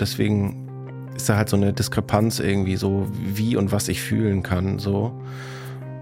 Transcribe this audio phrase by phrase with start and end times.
[0.00, 0.68] Deswegen
[1.14, 4.80] ist da halt so eine Diskrepanz irgendwie so, wie und was ich fühlen kann.
[4.80, 5.12] So,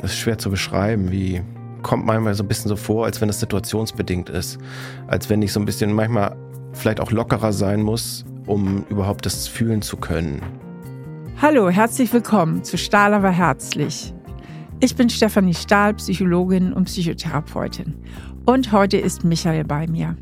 [0.01, 1.43] das ist schwer zu beschreiben, wie
[1.83, 4.59] kommt manchmal so ein bisschen so vor, als wenn es situationsbedingt ist,
[5.09, 6.37] als wenn ich so ein bisschen manchmal
[6.73, 10.41] vielleicht auch lockerer sein muss, um überhaupt das fühlen zu können.
[11.41, 14.15] Hallo, herzlich willkommen zu Stahl aber herzlich.
[14.81, 17.95] Ich bin Stefanie Stahl, Psychologin und Psychotherapeutin.
[18.47, 20.17] Und heute ist Michael bei mir.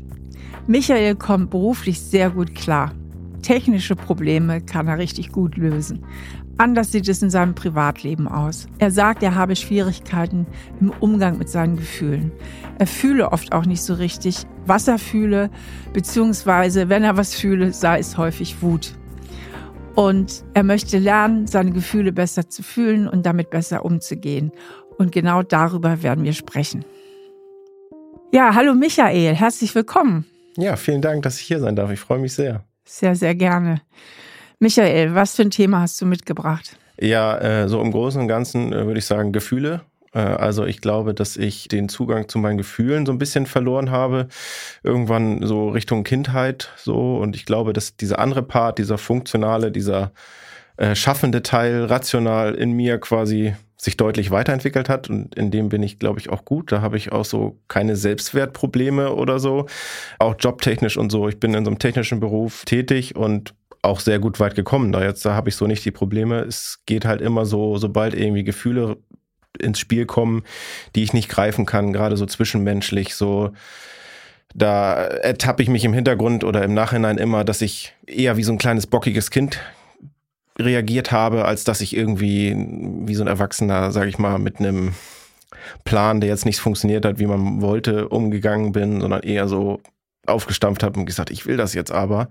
[0.67, 2.93] Michael kommt beruflich sehr gut klar.
[3.41, 6.05] Technische Probleme kann er richtig gut lösen.
[6.57, 8.67] Anders sieht es in seinem Privatleben aus.
[8.77, 10.45] Er sagt, er habe Schwierigkeiten
[10.79, 12.31] im Umgang mit seinen Gefühlen.
[12.77, 15.49] Er fühle oft auch nicht so richtig, was er fühle,
[15.93, 18.93] beziehungsweise wenn er was fühle, sei es häufig Wut.
[19.95, 24.51] Und er möchte lernen, seine Gefühle besser zu fühlen und damit besser umzugehen.
[24.99, 26.85] Und genau darüber werden wir sprechen.
[28.31, 30.25] Ja, hallo Michael, herzlich willkommen.
[30.57, 31.91] Ja, vielen Dank, dass ich hier sein darf.
[31.91, 32.63] Ich freue mich sehr.
[32.85, 33.81] Sehr, sehr gerne.
[34.59, 36.77] Michael, was für ein Thema hast du mitgebracht?
[36.99, 39.81] Ja, äh, so im Großen und Ganzen äh, würde ich sagen Gefühle.
[40.13, 43.91] Äh, also ich glaube, dass ich den Zugang zu meinen Gefühlen so ein bisschen verloren
[43.91, 44.27] habe.
[44.83, 47.17] Irgendwann so Richtung Kindheit so.
[47.17, 50.11] Und ich glaube, dass dieser andere Part, dieser funktionale, dieser
[50.77, 55.81] äh, schaffende Teil rational in mir quasi sich deutlich weiterentwickelt hat und in dem bin
[55.81, 56.71] ich, glaube ich, auch gut.
[56.71, 59.65] Da habe ich auch so keine Selbstwertprobleme oder so.
[60.19, 61.27] Auch jobtechnisch und so.
[61.27, 64.91] Ich bin in so einem technischen Beruf tätig und auch sehr gut weit gekommen.
[64.91, 66.41] Da jetzt, da habe ich so nicht die Probleme.
[66.41, 68.97] Es geht halt immer so, sobald irgendwie Gefühle
[69.59, 70.43] ins Spiel kommen,
[70.95, 73.51] die ich nicht greifen kann, gerade so zwischenmenschlich, so
[74.53, 78.51] da ertappe ich mich im Hintergrund oder im Nachhinein immer, dass ich eher wie so
[78.51, 79.59] ein kleines bockiges Kind
[80.61, 82.55] reagiert habe, als dass ich irgendwie
[83.05, 84.93] wie so ein Erwachsener, sage ich mal, mit einem
[85.83, 89.81] Plan, der jetzt nicht funktioniert hat, wie man wollte, umgegangen bin, sondern eher so
[90.25, 92.29] aufgestampft habe und gesagt, ich will das jetzt aber.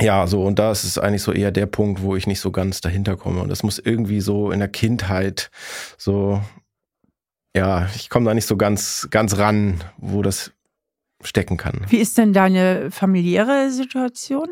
[0.00, 2.50] Ja, so, und da ist es eigentlich so eher der Punkt, wo ich nicht so
[2.50, 3.42] ganz dahinter komme.
[3.42, 5.50] Und das muss irgendwie so in der Kindheit
[5.98, 6.40] so,
[7.56, 10.52] ja, ich komme da nicht so ganz, ganz ran, wo das
[11.22, 11.84] stecken kann.
[11.88, 14.48] Wie ist denn deine familiäre Situation?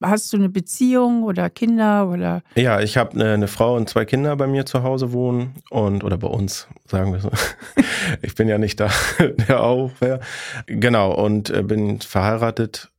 [0.00, 2.42] Hast du eine Beziehung oder Kinder oder?
[2.54, 6.04] Ja, ich habe eine, eine, Frau und zwei Kinder bei mir zu Hause wohnen und
[6.04, 7.30] oder bei uns, sagen wir so.
[8.22, 8.90] ich bin ja nicht da,
[9.48, 10.20] der auch wäre.
[10.66, 12.92] Genau, und äh, bin verheiratet.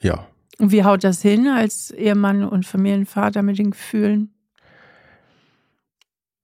[0.00, 0.28] Ja.
[0.58, 4.32] Und wie haut das hin als Ehemann und Familienvater mit den Gefühlen?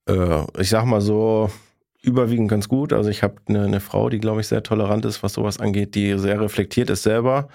[0.09, 1.49] Äh, ich sag mal so,
[2.03, 2.93] überwiegend ganz gut.
[2.93, 5.95] Also ich habe eine, eine Frau, die, glaube ich, sehr tolerant ist, was sowas angeht,
[5.95, 7.49] die sehr reflektiert ist selber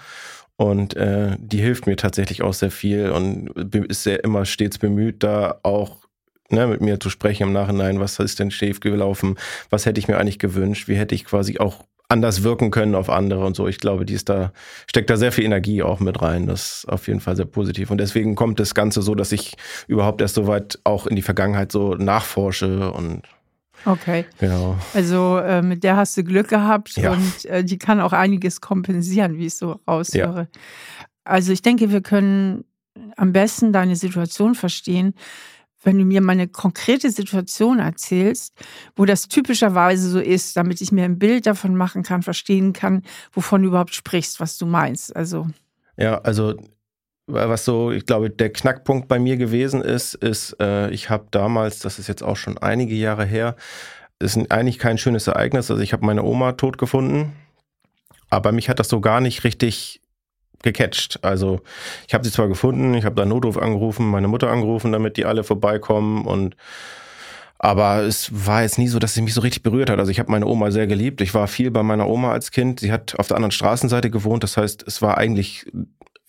[0.62, 5.24] und äh, die hilft mir tatsächlich auch sehr viel und ist sehr immer stets bemüht,
[5.24, 6.06] da auch
[6.50, 9.36] ne, mit mir zu sprechen im Nachhinein, was ist denn schief gelaufen,
[9.70, 13.10] was hätte ich mir eigentlich gewünscht, wie hätte ich quasi auch anders wirken können auf
[13.10, 13.66] andere und so.
[13.66, 14.52] Ich glaube, die ist da,
[14.86, 16.46] steckt da sehr viel Energie auch mit rein.
[16.46, 17.90] Das ist auf jeden Fall sehr positiv.
[17.90, 19.56] Und deswegen kommt das Ganze so, dass ich
[19.88, 23.22] überhaupt erst so weit auch in die Vergangenheit so nachforsche und
[23.84, 24.26] Okay.
[24.38, 24.76] Genau.
[24.94, 27.12] Also äh, mit der hast du Glück gehabt ja.
[27.12, 30.48] und äh, die kann auch einiges kompensieren, wie ich so raushöre.
[30.52, 30.60] Ja.
[31.24, 32.64] Also ich denke, wir können
[33.16, 35.14] am besten deine Situation verstehen,
[35.84, 38.54] wenn du mir mal eine konkrete Situation erzählst,
[38.94, 43.02] wo das typischerweise so ist, damit ich mir ein Bild davon machen kann, verstehen kann,
[43.32, 45.14] wovon du überhaupt sprichst, was du meinst.
[45.16, 45.48] Also
[45.96, 46.54] ja, also
[47.26, 51.78] was so, ich glaube, der Knackpunkt bei mir gewesen ist, ist, äh, ich habe damals,
[51.78, 53.56] das ist jetzt auch schon einige Jahre her,
[54.18, 55.70] ist eigentlich kein schönes Ereignis.
[55.70, 57.32] Also ich habe meine Oma tot gefunden,
[58.30, 60.00] aber mich hat das so gar nicht richtig
[60.62, 61.18] gecatcht.
[61.22, 61.60] Also
[62.06, 65.24] ich habe sie zwar gefunden, ich habe da Notruf angerufen, meine Mutter angerufen, damit die
[65.24, 66.56] alle vorbeikommen und
[67.58, 70.00] aber es war jetzt nie so, dass sie mich so richtig berührt hat.
[70.00, 71.20] Also ich habe meine Oma sehr geliebt.
[71.20, 72.80] Ich war viel bei meiner Oma als Kind.
[72.80, 74.42] Sie hat auf der anderen Straßenseite gewohnt.
[74.42, 75.70] Das heißt, es war eigentlich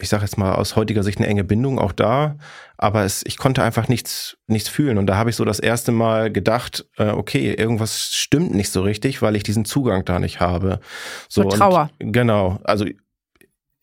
[0.03, 2.36] ich sage jetzt mal aus heutiger Sicht eine enge Bindung auch da,
[2.78, 4.97] aber es, ich konnte einfach nichts, nichts fühlen.
[4.97, 8.81] Und da habe ich so das erste Mal gedacht, äh, okay, irgendwas stimmt nicht so
[8.81, 10.81] richtig, weil ich diesen Zugang da nicht habe.
[11.30, 11.90] So, so Trauer.
[12.00, 12.86] Und, genau, also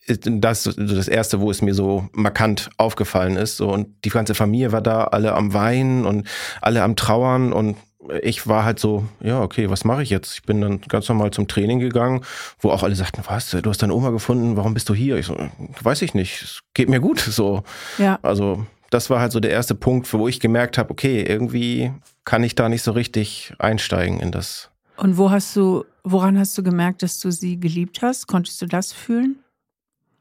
[0.07, 3.57] das ist das erste, wo es mir so markant aufgefallen ist.
[3.57, 6.27] So, und die ganze Familie war da, alle am Weinen und
[6.61, 7.77] alle am Trauern und
[8.21, 10.33] ich war halt so, ja, okay, was mache ich jetzt?
[10.33, 12.21] Ich bin dann ganz normal zum Training gegangen,
[12.59, 15.17] wo auch alle sagten, was, du hast deine Oma gefunden, warum bist du hier?
[15.17, 15.37] Ich so,
[15.81, 17.63] weiß ich nicht, es geht mir gut, so.
[17.97, 18.19] Ja.
[18.21, 21.91] Also, das war halt so der erste Punkt, wo ich gemerkt habe, okay, irgendwie
[22.25, 24.69] kann ich da nicht so richtig einsteigen in das.
[24.97, 28.27] Und wo hast du, woran hast du gemerkt, dass du sie geliebt hast?
[28.27, 29.39] Konntest du das fühlen?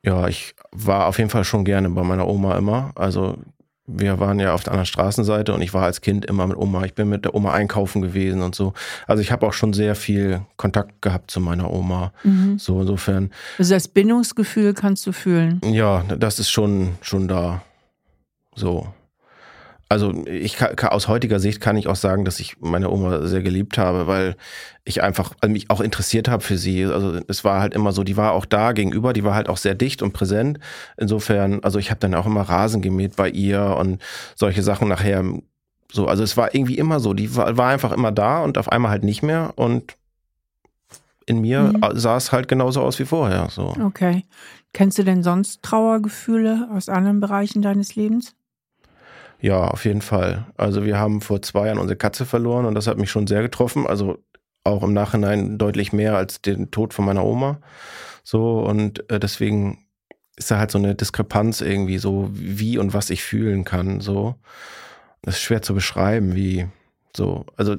[0.02, 2.92] Ja, ich war auf jeden Fall schon gerne bei meiner Oma immer.
[2.94, 3.36] Also
[3.92, 6.84] wir waren ja auf der anderen Straßenseite und ich war als Kind immer mit Oma.
[6.84, 8.72] Ich bin mit der Oma einkaufen gewesen und so.
[9.06, 12.12] Also ich habe auch schon sehr viel Kontakt gehabt zu meiner Oma.
[12.24, 12.58] Mhm.
[12.58, 13.30] So insofern.
[13.58, 15.60] Also das Bindungsgefühl kannst du fühlen.
[15.64, 17.62] Ja, das ist schon, schon da.
[18.54, 18.88] So
[19.90, 23.42] also ich kann, aus heutiger Sicht kann ich auch sagen, dass ich meine Oma sehr
[23.42, 24.36] geliebt habe, weil
[24.84, 26.84] ich einfach also mich auch interessiert habe für sie.
[26.84, 29.56] Also es war halt immer so, die war auch da gegenüber, die war halt auch
[29.56, 30.60] sehr dicht und präsent.
[30.96, 34.00] Insofern, also ich habe dann auch immer Rasen gemäht bei ihr und
[34.36, 35.24] solche Sachen nachher
[35.90, 36.06] so.
[36.06, 38.92] Also es war irgendwie immer so, die war, war einfach immer da und auf einmal
[38.92, 39.96] halt nicht mehr und
[41.26, 41.98] in mir mhm.
[41.98, 43.48] sah es halt genauso aus wie vorher.
[43.50, 43.74] So.
[43.84, 44.24] Okay.
[44.72, 48.36] Kennst du denn sonst Trauergefühle aus anderen Bereichen deines Lebens?
[49.40, 50.46] Ja, auf jeden Fall.
[50.56, 53.42] Also wir haben vor zwei Jahren unsere Katze verloren und das hat mich schon sehr
[53.42, 53.86] getroffen.
[53.86, 54.18] Also
[54.64, 57.60] auch im Nachhinein deutlich mehr als den Tod von meiner Oma.
[58.22, 59.86] So und äh, deswegen
[60.36, 64.00] ist da halt so eine Diskrepanz irgendwie so, wie und was ich fühlen kann.
[64.00, 64.36] So,
[65.22, 66.66] das ist schwer zu beschreiben, wie
[67.16, 67.46] so.
[67.56, 67.76] Also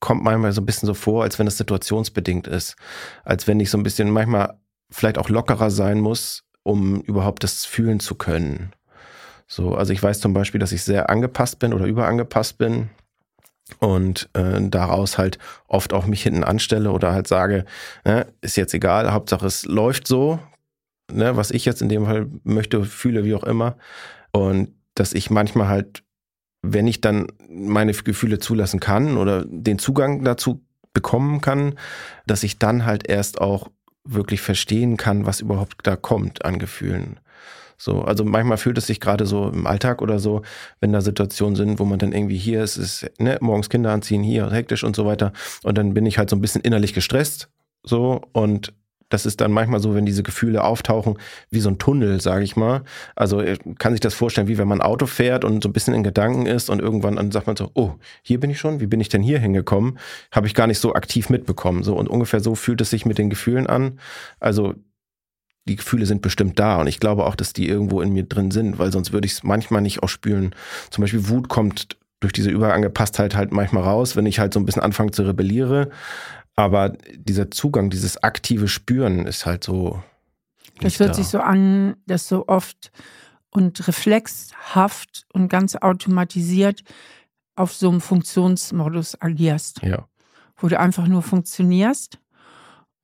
[0.00, 2.76] kommt manchmal so ein bisschen so vor, als wenn es situationsbedingt ist,
[3.24, 4.58] als wenn ich so ein bisschen manchmal
[4.90, 8.72] vielleicht auch lockerer sein muss, um überhaupt das fühlen zu können.
[9.48, 12.90] So, also ich weiß zum Beispiel, dass ich sehr angepasst bin oder überangepasst bin
[13.78, 17.64] und äh, daraus halt oft auch mich hinten anstelle oder halt sage,
[18.04, 20.38] ne, ist jetzt egal, Hauptsache es läuft so,
[21.10, 23.78] ne, was ich jetzt in dem Fall möchte, fühle, wie auch immer.
[24.32, 26.02] Und dass ich manchmal halt,
[26.62, 30.62] wenn ich dann meine Gefühle zulassen kann oder den Zugang dazu
[30.92, 31.78] bekommen kann,
[32.26, 33.70] dass ich dann halt erst auch
[34.04, 37.20] wirklich verstehen kann, was überhaupt da kommt an Gefühlen.
[37.78, 40.42] So, also manchmal fühlt es sich gerade so im Alltag oder so,
[40.80, 44.22] wenn da Situationen sind, wo man dann irgendwie hier ist, ist ne, morgens Kinder anziehen,
[44.22, 45.32] hier hektisch und so weiter.
[45.62, 47.48] Und dann bin ich halt so ein bisschen innerlich gestresst.
[47.84, 48.72] So, und
[49.08, 51.18] das ist dann manchmal so, wenn diese Gefühle auftauchen,
[51.50, 52.82] wie so ein Tunnel, sage ich mal.
[53.16, 53.42] Also
[53.78, 56.46] kann sich das vorstellen, wie wenn man Auto fährt und so ein bisschen in Gedanken
[56.46, 57.92] ist und irgendwann dann sagt man so, oh,
[58.22, 59.98] hier bin ich schon, wie bin ich denn hier hingekommen?
[60.30, 61.82] Habe ich gar nicht so aktiv mitbekommen.
[61.82, 63.98] So und ungefähr so fühlt es sich mit den Gefühlen an.
[64.40, 64.74] Also
[65.68, 68.50] die Gefühle sind bestimmt da und ich glaube auch, dass die irgendwo in mir drin
[68.50, 70.54] sind, weil sonst würde ich es manchmal nicht auch spüren.
[70.90, 74.66] Zum Beispiel Wut kommt durch diese Überangepasstheit halt manchmal raus, wenn ich halt so ein
[74.66, 75.90] bisschen anfange zu rebelliere.
[76.56, 80.02] Aber dieser Zugang, dieses aktive Spüren ist halt so.
[80.80, 81.14] Das hört da.
[81.14, 82.90] sich so an, dass so oft
[83.50, 86.82] und reflexhaft und ganz automatisiert
[87.54, 89.82] auf so einem Funktionsmodus agierst.
[89.82, 90.08] Ja.
[90.56, 92.18] Wo du einfach nur funktionierst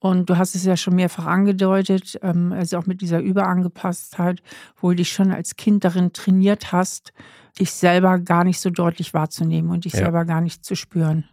[0.05, 4.43] und du hast es ja schon mehrfach angedeutet, ähm, also auch mit dieser Überangepasstheit,
[4.77, 7.15] wo du dich schon als Kind darin trainiert hast,
[7.59, 10.01] dich selber gar nicht so deutlich wahrzunehmen und dich ja.
[10.01, 11.25] selber gar nicht zu spüren.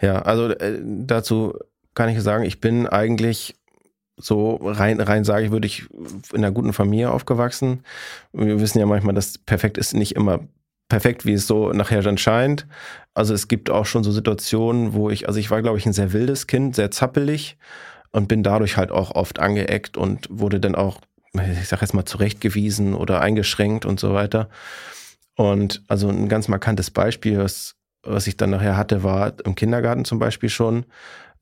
[0.00, 1.52] Ja, ja also äh, dazu
[1.92, 3.56] kann ich sagen, ich bin eigentlich
[4.16, 5.86] so rein, rein sage ich, würde ich
[6.32, 7.84] in einer guten Familie aufgewachsen.
[8.32, 10.40] Wir wissen ja manchmal, dass perfekt ist nicht immer
[10.90, 12.66] perfekt, wie es so nachher dann scheint.
[13.14, 15.94] Also es gibt auch schon so Situationen, wo ich, also ich war, glaube ich, ein
[15.94, 17.56] sehr wildes Kind, sehr zappelig
[18.12, 21.00] und bin dadurch halt auch oft angeeckt und wurde dann auch,
[21.32, 24.50] ich sag jetzt mal, zurechtgewiesen oder eingeschränkt und so weiter.
[25.36, 30.04] Und also ein ganz markantes Beispiel, was, was ich dann nachher hatte, war im Kindergarten
[30.04, 30.84] zum Beispiel schon,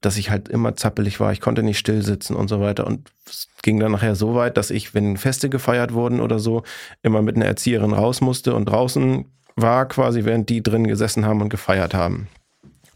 [0.00, 2.86] dass ich halt immer zappelig war, ich konnte nicht still sitzen und so weiter.
[2.86, 6.62] Und es ging dann nachher so weit, dass ich, wenn Feste gefeiert wurden oder so,
[7.02, 9.24] immer mit einer Erzieherin raus musste und draußen
[9.60, 12.28] war, quasi während die drin gesessen haben und gefeiert haben.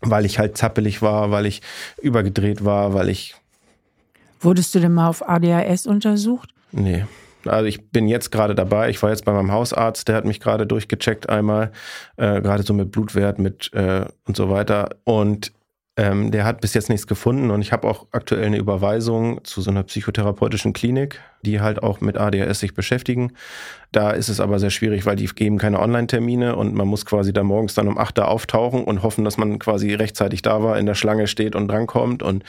[0.00, 1.62] Weil ich halt zappelig war, weil ich
[2.00, 3.35] übergedreht war, weil ich.
[4.41, 6.50] Wurdest du denn mal auf ADHS untersucht?
[6.73, 7.05] Nee.
[7.44, 8.88] Also ich bin jetzt gerade dabei.
[8.90, 11.73] Ich war jetzt bei meinem Hausarzt, der hat mich gerade durchgecheckt einmal,
[12.16, 14.90] äh, gerade so mit Blutwert, mit äh, und so weiter.
[15.04, 15.52] Und
[16.02, 19.61] ähm, der hat bis jetzt nichts gefunden und ich habe auch aktuell eine Überweisung zu
[19.61, 23.35] so einer psychotherapeutischen Klinik, die halt auch mit ADHS sich beschäftigen.
[23.92, 27.32] Da ist es aber sehr schwierig, weil die geben keine Online-Termine und man muss quasi
[27.32, 30.76] da morgens dann um 8 Uhr auftauchen und hoffen, dass man quasi rechtzeitig da war,
[30.76, 32.25] in der Schlange steht und drankommt.
[32.25, 32.42] Und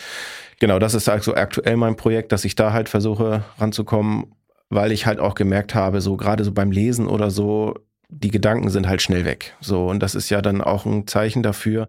[0.60, 4.34] genau, das ist also aktuell mein Projekt, dass ich da halt versuche ranzukommen,
[4.70, 7.76] weil ich halt auch gemerkt habe, so gerade so beim Lesen oder so,
[8.10, 9.56] die Gedanken sind halt schnell weg.
[9.62, 11.88] So, und das ist ja dann auch ein Zeichen dafür,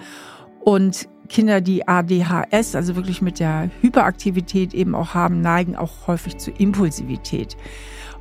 [0.60, 6.38] Und Kinder, die ADHS, also wirklich mit der Hyperaktivität eben auch haben, neigen auch häufig
[6.38, 7.56] zu Impulsivität.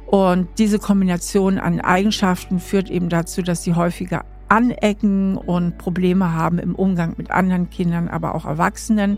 [0.08, 6.60] Und diese Kombination an Eigenschaften führt eben dazu, dass sie häufiger anecken und Probleme haben
[6.60, 9.18] im Umgang mit anderen Kindern, aber auch Erwachsenen.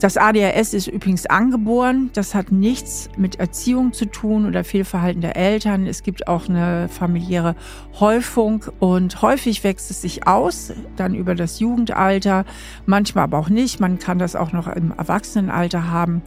[0.00, 2.08] Das ADHS ist übrigens angeboren.
[2.14, 5.86] Das hat nichts mit Erziehung zu tun oder Fehlverhalten der Eltern.
[5.86, 7.54] Es gibt auch eine familiäre
[7.98, 12.46] Häufung und häufig wächst es sich aus, dann über das Jugendalter,
[12.86, 13.78] manchmal aber auch nicht.
[13.78, 16.22] Man kann das auch noch im Erwachsenenalter haben.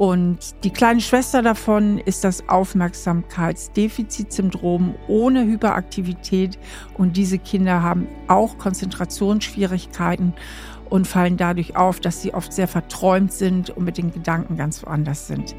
[0.00, 6.58] Und die kleine Schwester davon ist das Aufmerksamkeitsdefizitsyndrom ohne Hyperaktivität.
[6.96, 10.32] Und diese Kinder haben auch Konzentrationsschwierigkeiten
[10.88, 14.82] und fallen dadurch auf, dass sie oft sehr verträumt sind und mit den Gedanken ganz
[14.82, 15.54] woanders sind.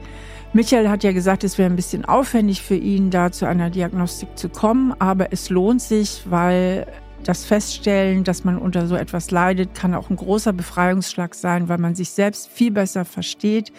[0.54, 4.40] Michael hat ja gesagt, es wäre ein bisschen aufwendig für ihn, da zu einer Diagnostik
[4.40, 6.88] zu kommen, aber es lohnt sich, weil
[7.24, 11.78] das Feststellen, dass man unter so etwas leidet, kann auch ein großer Befreiungsschlag sein, weil
[11.78, 13.72] man sich selbst viel besser versteht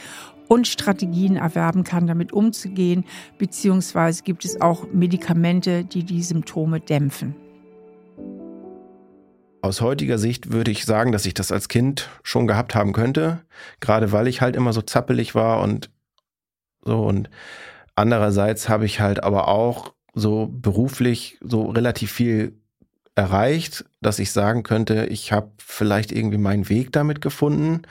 [0.48, 3.04] und Strategien erwerben kann, damit umzugehen,
[3.38, 7.34] beziehungsweise gibt es auch Medikamente, die die Symptome dämpfen.
[9.62, 13.42] Aus heutiger Sicht würde ich sagen, dass ich das als Kind schon gehabt haben könnte,
[13.80, 15.90] gerade weil ich halt immer so zappelig war und
[16.84, 17.30] so und
[17.94, 22.60] andererseits habe ich halt aber auch so beruflich so relativ viel
[23.14, 27.82] erreicht, dass ich sagen könnte, ich habe vielleicht irgendwie meinen Weg damit gefunden.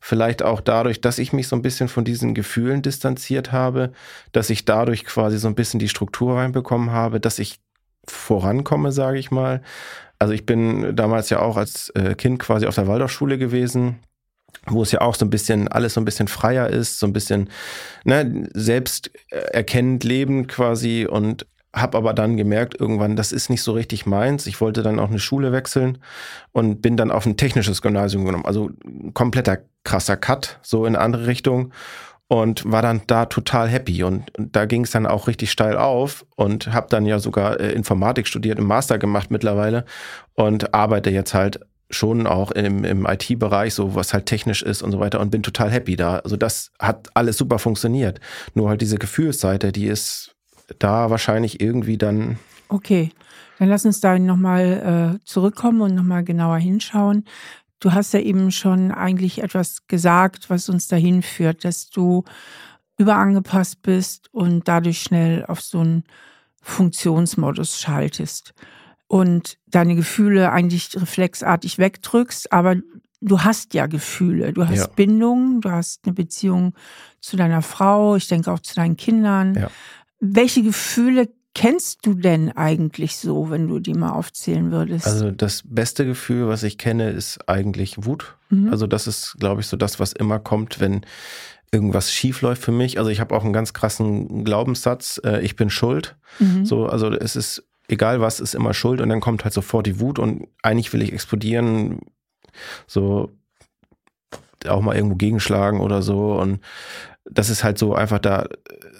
[0.00, 3.92] Vielleicht auch dadurch, dass ich mich so ein bisschen von diesen Gefühlen distanziert habe,
[4.32, 7.60] dass ich dadurch quasi so ein bisschen die Struktur reinbekommen habe, dass ich
[8.06, 9.60] vorankomme, sage ich mal.
[10.18, 14.00] Also ich bin damals ja auch als äh, Kind quasi auf der Waldorfschule gewesen
[14.66, 17.12] wo es ja auch so ein bisschen alles so ein bisschen freier ist, so ein
[17.12, 17.48] bisschen
[18.04, 23.72] ne, selbst erkennend leben quasi und habe aber dann gemerkt, irgendwann, das ist nicht so
[23.72, 24.46] richtig meins.
[24.46, 25.98] Ich wollte dann auch eine Schule wechseln
[26.52, 28.44] und bin dann auf ein technisches Gymnasium genommen.
[28.44, 28.70] Also
[29.14, 31.72] kompletter krasser Cut, so in eine andere Richtung.
[32.26, 34.04] Und war dann da total happy.
[34.04, 37.72] Und, da ging es dann auch richtig steil auf und habe dann ja sogar äh,
[37.72, 39.84] Informatik studiert, im Master gemacht mittlerweile
[40.34, 41.58] und arbeite jetzt halt
[41.90, 45.42] schon auch im, im IT-Bereich, so was halt technisch ist und so weiter und bin
[45.42, 46.18] total happy da.
[46.18, 48.20] Also das hat alles super funktioniert.
[48.54, 50.36] Nur halt diese Gefühlsseite, die ist
[50.78, 52.38] da wahrscheinlich irgendwie dann.
[52.68, 53.10] Okay,
[53.58, 57.24] dann lass uns da nochmal äh, zurückkommen und nochmal genauer hinschauen.
[57.80, 62.24] Du hast ja eben schon eigentlich etwas gesagt, was uns dahin führt, dass du
[62.98, 66.04] überangepasst bist und dadurch schnell auf so einen
[66.60, 68.52] Funktionsmodus schaltest
[69.06, 72.76] und deine Gefühle eigentlich reflexartig wegdrückst, aber
[73.20, 74.86] du hast ja Gefühle, du hast ja.
[74.86, 76.74] Bindung, du hast eine Beziehung
[77.20, 79.54] zu deiner Frau, ich denke auch zu deinen Kindern.
[79.54, 79.70] Ja.
[80.20, 85.06] Welche Gefühle kennst du denn eigentlich so, wenn du die mal aufzählen würdest?
[85.06, 88.36] Also das beste Gefühl, was ich kenne, ist eigentlich Wut.
[88.50, 88.70] Mhm.
[88.70, 91.02] Also das ist, glaube ich, so das, was immer kommt, wenn
[91.72, 92.98] irgendwas schief läuft für mich.
[92.98, 96.16] Also ich habe auch einen ganz krassen Glaubenssatz, äh, ich bin schuld.
[96.38, 96.64] Mhm.
[96.64, 100.00] So, also es ist egal was, ist immer schuld und dann kommt halt sofort die
[100.00, 102.00] Wut und eigentlich will ich explodieren,
[102.86, 103.32] so
[104.68, 106.60] auch mal irgendwo gegenschlagen oder so und
[107.30, 108.46] das ist halt so einfach da,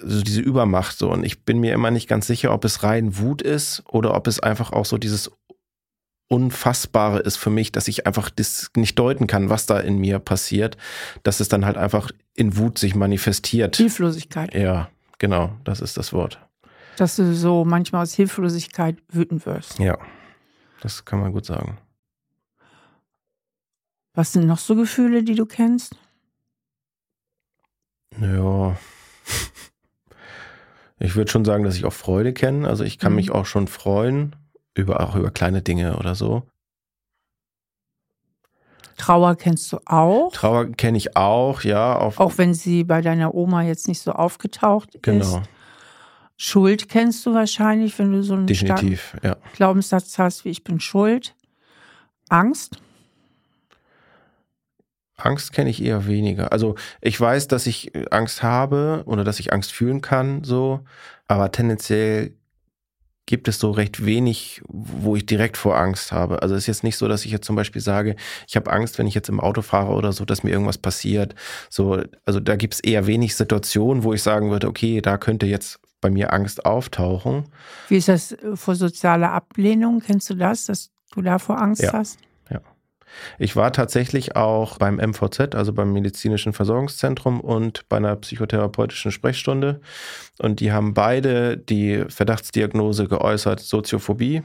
[0.02, 1.10] so diese Übermacht so.
[1.10, 4.26] Und ich bin mir immer nicht ganz sicher, ob es rein Wut ist oder ob
[4.26, 5.30] es einfach auch so dieses
[6.28, 10.20] Unfassbare ist für mich, dass ich einfach das nicht deuten kann, was da in mir
[10.20, 10.76] passiert,
[11.24, 13.76] dass es dann halt einfach in Wut sich manifestiert.
[13.76, 14.54] Hilflosigkeit.
[14.54, 16.38] Ja, genau, das ist das Wort.
[16.96, 19.80] Dass du so manchmal aus Hilflosigkeit wütend wirst.
[19.80, 19.98] Ja,
[20.82, 21.78] das kann man gut sagen.
[24.14, 25.96] Was sind noch so Gefühle, die du kennst?
[28.18, 28.76] Ja.
[30.98, 32.68] Ich würde schon sagen, dass ich auch Freude kenne.
[32.68, 33.16] Also ich kann mhm.
[33.16, 34.36] mich auch schon freuen,
[34.74, 36.42] über, auch über kleine Dinge oder so.
[38.98, 40.30] Trauer kennst du auch?
[40.32, 41.98] Trauer kenne ich auch, ja.
[41.98, 45.24] auch wenn sie bei deiner Oma jetzt nicht so aufgetaucht genau.
[45.24, 45.32] ist.
[45.32, 45.42] Genau.
[46.36, 49.36] Schuld kennst du wahrscheinlich, wenn du so einen Definitiv, ja.
[49.54, 51.34] Glaubenssatz hast, wie ich bin schuld.
[52.28, 52.80] Angst?
[55.24, 56.52] Angst kenne ich eher weniger.
[56.52, 60.80] Also ich weiß, dass ich Angst habe oder dass ich Angst fühlen kann, so,
[61.28, 62.32] aber tendenziell
[63.30, 66.42] gibt es so recht wenig, wo ich direkt vor Angst habe.
[66.42, 68.16] Also es ist jetzt nicht so, dass ich jetzt zum Beispiel sage,
[68.48, 71.36] ich habe Angst, wenn ich jetzt im Auto fahre oder so, dass mir irgendwas passiert.
[71.68, 75.46] So, also da gibt es eher wenig Situationen, wo ich sagen würde, okay, da könnte
[75.46, 77.44] jetzt bei mir Angst auftauchen.
[77.88, 80.00] Wie ist das vor sozialer Ablehnung?
[80.00, 81.92] Kennst du das, dass du davor Angst ja.
[81.92, 82.18] hast?
[83.38, 89.80] Ich war tatsächlich auch beim MVZ, also beim medizinischen Versorgungszentrum und bei einer psychotherapeutischen Sprechstunde.
[90.38, 94.42] Und die haben beide die Verdachtsdiagnose geäußert, Soziophobie.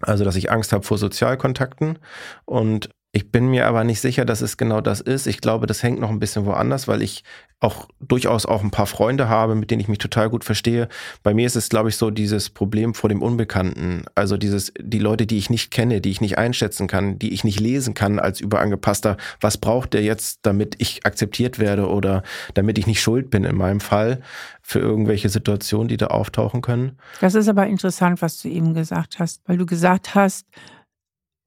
[0.00, 1.98] Also, dass ich Angst habe vor Sozialkontakten.
[2.44, 5.26] Und ich bin mir aber nicht sicher, dass es genau das ist.
[5.26, 7.24] Ich glaube, das hängt noch ein bisschen woanders, weil ich
[7.60, 10.90] auch durchaus auch ein paar Freunde habe, mit denen ich mich total gut verstehe.
[11.22, 14.04] Bei mir ist es, glaube ich, so dieses Problem vor dem Unbekannten.
[14.14, 17.42] Also dieses, die Leute, die ich nicht kenne, die ich nicht einschätzen kann, die ich
[17.42, 19.16] nicht lesen kann als überangepasster.
[19.40, 23.56] Was braucht der jetzt, damit ich akzeptiert werde oder damit ich nicht schuld bin in
[23.56, 24.20] meinem Fall
[24.60, 26.98] für irgendwelche Situationen, die da auftauchen können?
[27.22, 30.44] Das ist aber interessant, was du eben gesagt hast, weil du gesagt hast,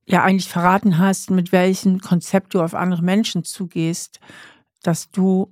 [0.10, 4.20] ja eigentlich verraten hast, mit welchem Konzept du auf andere Menschen zugehst,
[4.82, 5.51] dass du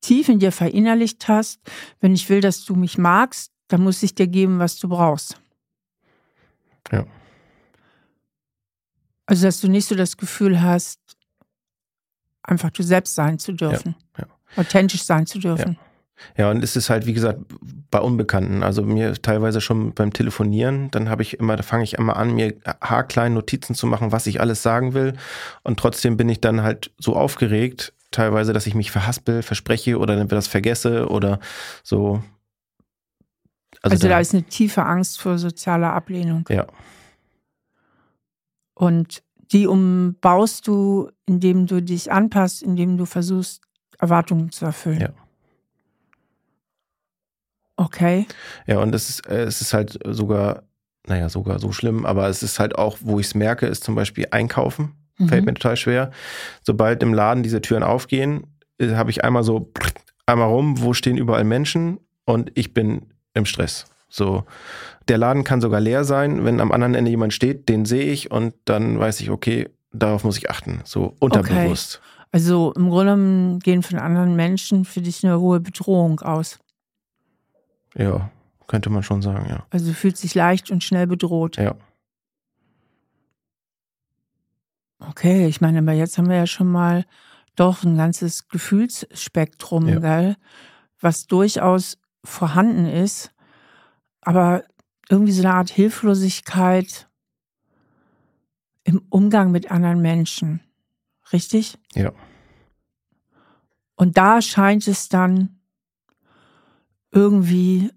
[0.00, 1.60] tief in dir verinnerlicht hast,
[2.00, 5.40] wenn ich will, dass du mich magst, dann muss ich dir geben, was du brauchst.
[6.92, 7.04] Ja.
[9.26, 11.00] Also, dass du nicht so das Gefühl hast,
[12.42, 13.96] einfach du selbst sein zu dürfen.
[14.16, 14.60] Ja, ja.
[14.62, 15.72] Authentisch sein zu dürfen.
[15.72, 15.85] Ja.
[16.36, 17.40] Ja, und es ist halt, wie gesagt,
[17.90, 18.62] bei Unbekannten.
[18.62, 22.34] Also mir teilweise schon beim Telefonieren, dann habe ich immer, da fange ich immer an,
[22.34, 25.14] mir haarklein Notizen zu machen, was ich alles sagen will.
[25.62, 30.16] Und trotzdem bin ich dann halt so aufgeregt, teilweise, dass ich mich verhaspel, verspreche oder
[30.16, 31.38] dann das vergesse oder
[31.82, 32.22] so.
[33.82, 36.44] Also, also da ist eine tiefe Angst vor sozialer Ablehnung.
[36.48, 36.66] Ja.
[38.74, 43.62] Und die umbaust du, indem du dich anpasst, indem du versuchst,
[43.98, 45.00] Erwartungen zu erfüllen.
[45.00, 45.25] Ja.
[47.76, 48.26] Okay.
[48.66, 50.62] Ja, und es ist, äh, es ist halt sogar,
[51.06, 53.94] naja, sogar so schlimm, aber es ist halt auch, wo ich es merke, ist zum
[53.94, 54.92] Beispiel Einkaufen.
[55.18, 55.28] Mhm.
[55.28, 56.10] Fällt mir total schwer.
[56.62, 58.46] Sobald im Laden diese Türen aufgehen,
[58.78, 59.72] äh, habe ich einmal so
[60.26, 63.86] einmal rum, wo stehen überall Menschen und ich bin im Stress.
[64.08, 64.44] So,
[65.08, 68.30] der Laden kann sogar leer sein, wenn am anderen Ende jemand steht, den sehe ich
[68.30, 72.00] und dann weiß ich, okay, darauf muss ich achten, so unterbewusst.
[72.02, 72.12] Okay.
[72.32, 76.58] Also im Grunde gehen von anderen Menschen für dich eine hohe Bedrohung aus.
[77.96, 78.30] Ja,
[78.66, 79.66] könnte man schon sagen, ja.
[79.70, 81.56] Also fühlt sich leicht und schnell bedroht.
[81.56, 81.74] Ja.
[84.98, 87.04] Okay, ich meine, aber jetzt haben wir ja schon mal
[87.54, 89.98] doch ein ganzes Gefühlsspektrum, ja.
[89.98, 90.36] gell,
[91.00, 93.32] was durchaus vorhanden ist,
[94.20, 94.64] aber
[95.08, 97.08] irgendwie so eine Art Hilflosigkeit
[98.84, 100.60] im Umgang mit anderen Menschen.
[101.32, 101.78] Richtig?
[101.94, 102.12] Ja.
[103.94, 105.55] Und da scheint es dann
[107.16, 107.90] irgendwie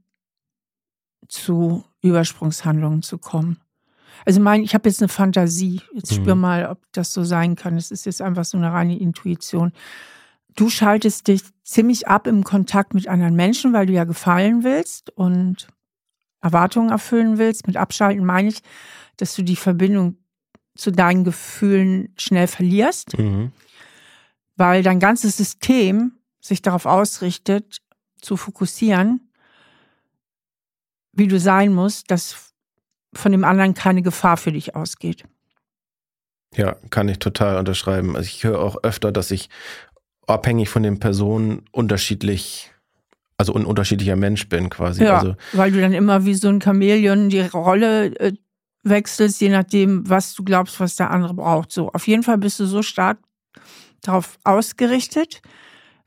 [1.28, 3.60] zu Übersprungshandlungen zu kommen.
[4.26, 5.82] Also mein, ich habe jetzt eine Fantasie.
[5.94, 6.16] Jetzt mhm.
[6.16, 7.76] spür mal, ob das so sein kann.
[7.76, 9.74] Es ist jetzt einfach so eine reine Intuition.
[10.56, 15.10] Du schaltest dich ziemlich ab im Kontakt mit anderen Menschen, weil du ja gefallen willst
[15.12, 15.68] und
[16.42, 17.68] Erwartungen erfüllen willst.
[17.68, 18.62] Mit Abschalten meine ich,
[19.18, 20.18] dass du die Verbindung
[20.76, 23.52] zu deinen Gefühlen schnell verlierst, mhm.
[24.56, 27.82] weil dein ganzes System sich darauf ausrichtet,
[28.22, 29.32] zu fokussieren,
[31.14, 32.54] wie du sein musst, dass
[33.14, 35.24] von dem anderen keine Gefahr für dich ausgeht.
[36.56, 38.16] Ja, kann ich total unterschreiben.
[38.16, 39.50] Also ich höre auch öfter, dass ich
[40.26, 42.72] abhängig von den Personen unterschiedlich,
[43.38, 45.04] also ein unterschiedlicher Mensch bin quasi.
[45.04, 48.34] Ja, also, weil du dann immer wie so ein Chamäleon die Rolle äh,
[48.84, 51.72] wechselst, je nachdem, was du glaubst, was der andere braucht.
[51.72, 53.20] So, auf jeden Fall bist du so stark
[54.02, 55.42] darauf ausgerichtet,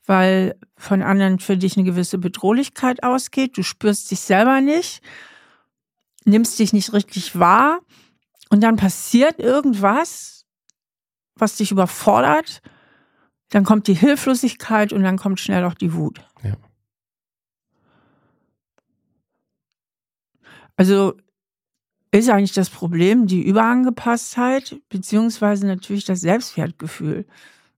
[0.07, 3.57] weil von anderen für dich eine gewisse Bedrohlichkeit ausgeht.
[3.57, 5.03] Du spürst dich selber nicht,
[6.25, 7.81] nimmst dich nicht richtig wahr
[8.51, 10.45] und dann passiert irgendwas,
[11.35, 12.63] was dich überfordert.
[13.51, 16.21] Dann kommt die Hilflosigkeit und dann kommt schnell auch die Wut.
[16.43, 16.57] Ja.
[20.77, 21.15] Also
[22.11, 27.27] ist eigentlich das Problem die Überangepasstheit, beziehungsweise natürlich das Selbstwertgefühl.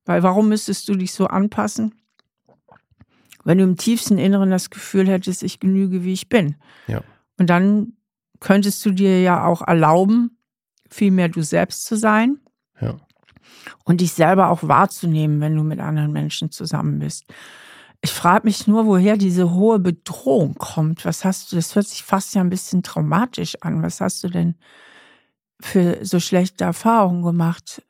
[0.05, 1.95] Weil warum müsstest du dich so anpassen?
[3.45, 6.57] Wenn du im tiefsten Inneren das Gefühl hättest, ich genüge, wie ich bin.
[6.87, 7.03] Ja.
[7.39, 7.95] Und dann
[8.41, 10.39] könntest du dir ja auch erlauben,
[10.91, 12.39] viel mehr du selbst zu sein.
[12.81, 12.97] Ja.
[13.85, 17.25] Und dich selber auch wahrzunehmen, wenn du mit anderen Menschen zusammen bist.
[18.03, 21.05] Ich frage mich nur, woher diese hohe Bedrohung kommt.
[21.05, 23.83] Was hast du, das hört sich fast ja ein bisschen traumatisch an.
[23.83, 24.57] Was hast du denn
[25.61, 27.83] für so schlechte Erfahrungen gemacht,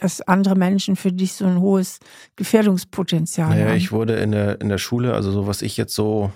[0.00, 1.98] dass andere Menschen für dich so ein hohes
[2.36, 3.76] Gefährdungspotenzial naja, haben?
[3.76, 6.30] ich wurde in der, in der Schule, also so was ich jetzt so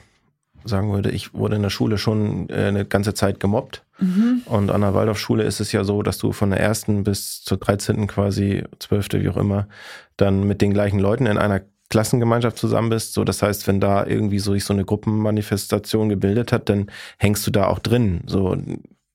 [0.64, 3.85] sagen würde, ich wurde in der Schule schon äh, eine ganze Zeit gemobbt.
[3.99, 4.42] Mhm.
[4.44, 7.59] Und an der Waldorfschule ist es ja so, dass du von der ersten bis zur
[7.59, 8.07] 13.
[8.07, 9.09] quasi, 12.
[9.14, 9.68] wie auch immer,
[10.16, 13.14] dann mit den gleichen Leuten in einer Klassengemeinschaft zusammen bist.
[13.14, 17.46] So, das heißt, wenn da irgendwie so sich so eine Gruppenmanifestation gebildet hat, dann hängst
[17.46, 18.23] du da auch drin.
[18.27, 18.57] So,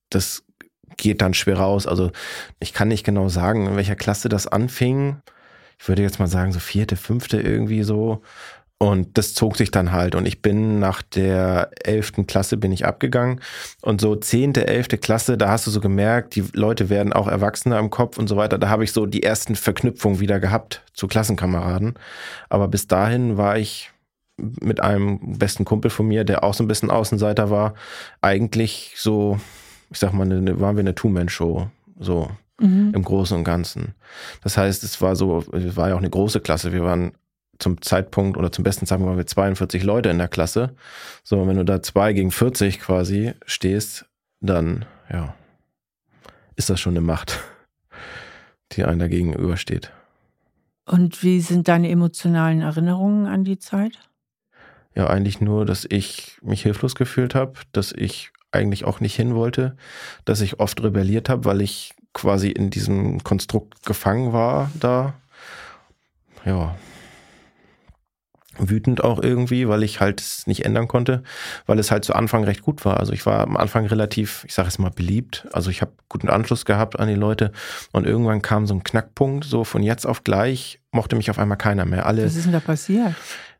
[0.09, 0.43] das
[0.97, 1.87] geht dann schwer raus.
[1.87, 2.11] Also
[2.59, 5.17] ich kann nicht genau sagen, in welcher Klasse das anfing.
[5.79, 8.21] Ich würde jetzt mal sagen, so vierte, fünfte irgendwie so.
[8.77, 10.15] Und das zog sich dann halt.
[10.15, 13.39] Und ich bin nach der elften Klasse bin ich abgegangen.
[13.81, 17.79] Und so zehnte, elfte Klasse, da hast du so gemerkt, die Leute werden auch Erwachsener
[17.79, 18.57] im Kopf und so weiter.
[18.57, 21.93] Da habe ich so die ersten Verknüpfungen wieder gehabt zu Klassenkameraden.
[22.49, 23.91] Aber bis dahin war ich
[24.37, 27.73] mit einem besten Kumpel von mir, der auch so ein bisschen Außenseiter war,
[28.21, 29.39] eigentlich so,
[29.89, 31.67] ich sag mal, eine, waren wir eine Two-Man-Show.
[31.99, 32.91] So Mhm.
[32.93, 33.95] im Großen und Ganzen.
[34.41, 36.71] Das heißt, es war so, es war ja auch eine große Klasse.
[36.71, 37.11] Wir waren
[37.59, 40.75] zum Zeitpunkt oder zum besten Zeitpunkt waren wir 42 Leute in der Klasse.
[41.23, 44.05] So, wenn du da zwei gegen 40 quasi stehst,
[44.39, 45.35] dann, ja,
[46.55, 47.41] ist das schon eine Macht,
[48.71, 49.91] die einem dagegen übersteht.
[50.85, 53.99] Und wie sind deine emotionalen Erinnerungen an die Zeit?
[54.93, 59.35] Ja, eigentlich nur, dass ich mich hilflos gefühlt habe, dass ich eigentlich auch nicht hin
[59.35, 59.75] wollte,
[60.25, 65.13] dass ich oft rebelliert habe, weil ich quasi in diesem Konstrukt gefangen war da.
[66.45, 66.75] Ja.
[68.57, 71.23] Wütend auch irgendwie, weil ich halt es nicht ändern konnte,
[71.65, 72.99] weil es halt zu Anfang recht gut war.
[72.99, 75.47] Also ich war am Anfang relativ, ich sage es mal, beliebt.
[75.51, 77.51] Also ich habe guten Anschluss gehabt an die Leute
[77.91, 81.57] und irgendwann kam so ein Knackpunkt, so von jetzt auf gleich mochte mich auf einmal
[81.57, 82.05] keiner mehr.
[82.05, 83.13] Alle Was ist denn da passiert?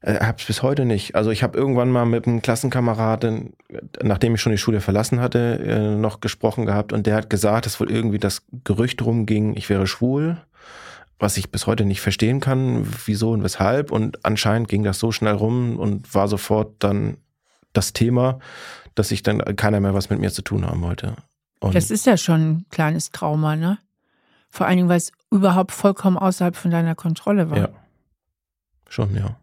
[0.06, 1.16] äh, hab's bis heute nicht.
[1.16, 3.54] Also ich habe irgendwann mal mit einem Klassenkameraden,
[4.02, 7.66] nachdem ich schon die Schule verlassen hatte, äh, noch gesprochen gehabt und der hat gesagt,
[7.66, 10.38] dass wohl irgendwie das Gerücht rumging, ich wäre schwul,
[11.20, 13.92] was ich bis heute nicht verstehen kann, wieso und weshalb.
[13.92, 17.18] Und anscheinend ging das so schnell rum und war sofort dann
[17.74, 18.40] das Thema,
[18.96, 21.16] dass ich dann keiner mehr was mit mir zu tun haben wollte.
[21.60, 23.78] Und Das ist ja schon ein kleines Trauma, ne?
[24.50, 27.58] Vor allen Dingen, weil es überhaupt vollkommen außerhalb von deiner Kontrolle war.
[27.58, 27.70] ja,
[28.90, 29.38] schon, ja.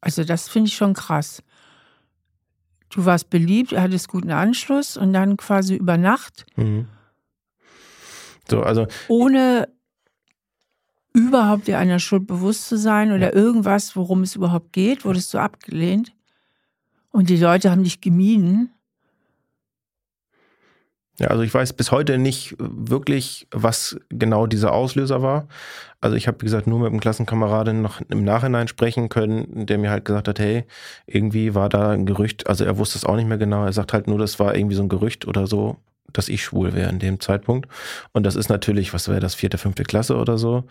[0.00, 1.42] Also das finde ich schon krass.
[2.90, 6.88] Du warst beliebt, hattest guten Anschluss und dann quasi über Nacht, Mhm.
[8.48, 9.68] So, also ohne
[11.14, 15.38] überhaupt dir einer Schuld bewusst zu sein oder irgendwas, worum es überhaupt geht, wurdest du
[15.38, 16.12] abgelehnt.
[17.10, 18.70] Und die Leute haben dich gemieden.
[21.20, 25.46] Ja, also ich weiß bis heute nicht wirklich, was genau dieser Auslöser war.
[26.00, 29.78] Also ich habe, wie gesagt, nur mit einem Klassenkameraden noch im Nachhinein sprechen können, der
[29.78, 30.64] mir halt gesagt hat, hey,
[31.06, 33.92] irgendwie war da ein Gerücht, also er wusste es auch nicht mehr genau, er sagt
[33.92, 35.76] halt nur, das war irgendwie so ein Gerücht oder so,
[36.14, 37.68] dass ich schwul wäre in dem Zeitpunkt.
[38.12, 40.64] Und das ist natürlich, was wäre das, vierte, fünfte Klasse oder so,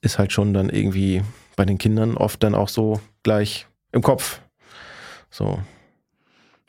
[0.00, 1.22] ist halt schon dann irgendwie
[1.56, 4.40] bei den Kindern oft dann auch so gleich im Kopf.
[5.30, 5.60] So,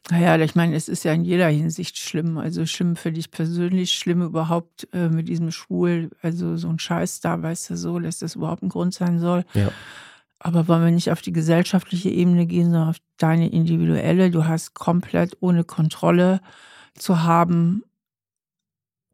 [0.10, 2.38] Naja, ich meine, es ist ja in jeder Hinsicht schlimm.
[2.38, 7.20] Also schlimm für dich persönlich, schlimm überhaupt äh, mit diesem Schwul, also so ein Scheiß
[7.20, 9.46] da, weißt du so, dass das überhaupt ein Grund sein soll.
[9.54, 9.72] ja.
[10.40, 14.30] Aber wollen wir nicht auf die gesellschaftliche Ebene gehen, sondern auf deine individuelle.
[14.30, 16.42] Du hast komplett ohne Kontrolle
[16.94, 17.84] zu haben,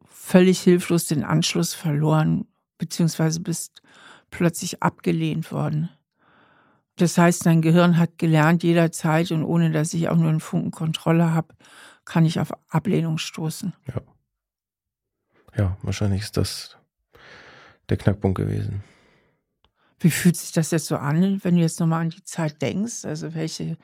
[0.04, 2.46] völlig hilflos den Anschluss verloren,
[2.78, 3.82] beziehungsweise bist
[4.30, 5.90] plötzlich abgelehnt worden.
[6.96, 10.70] Das heißt, dein Gehirn hat gelernt, jederzeit und ohne dass ich auch nur einen Funken
[10.70, 11.54] Kontrolle habe,
[12.04, 13.72] kann ich auf Ablehnung stoßen.
[15.56, 16.76] Ja, wahrscheinlich ist das
[17.88, 18.82] der Knackpunkt gewesen.
[20.04, 23.06] Wie fühlt sich das jetzt so an, wenn du jetzt nochmal an die Zeit denkst?
[23.06, 23.78] Also welche,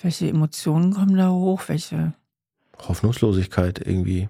[0.00, 1.62] welche Emotionen kommen da hoch?
[1.66, 2.12] Welche
[2.78, 4.28] Hoffnungslosigkeit irgendwie,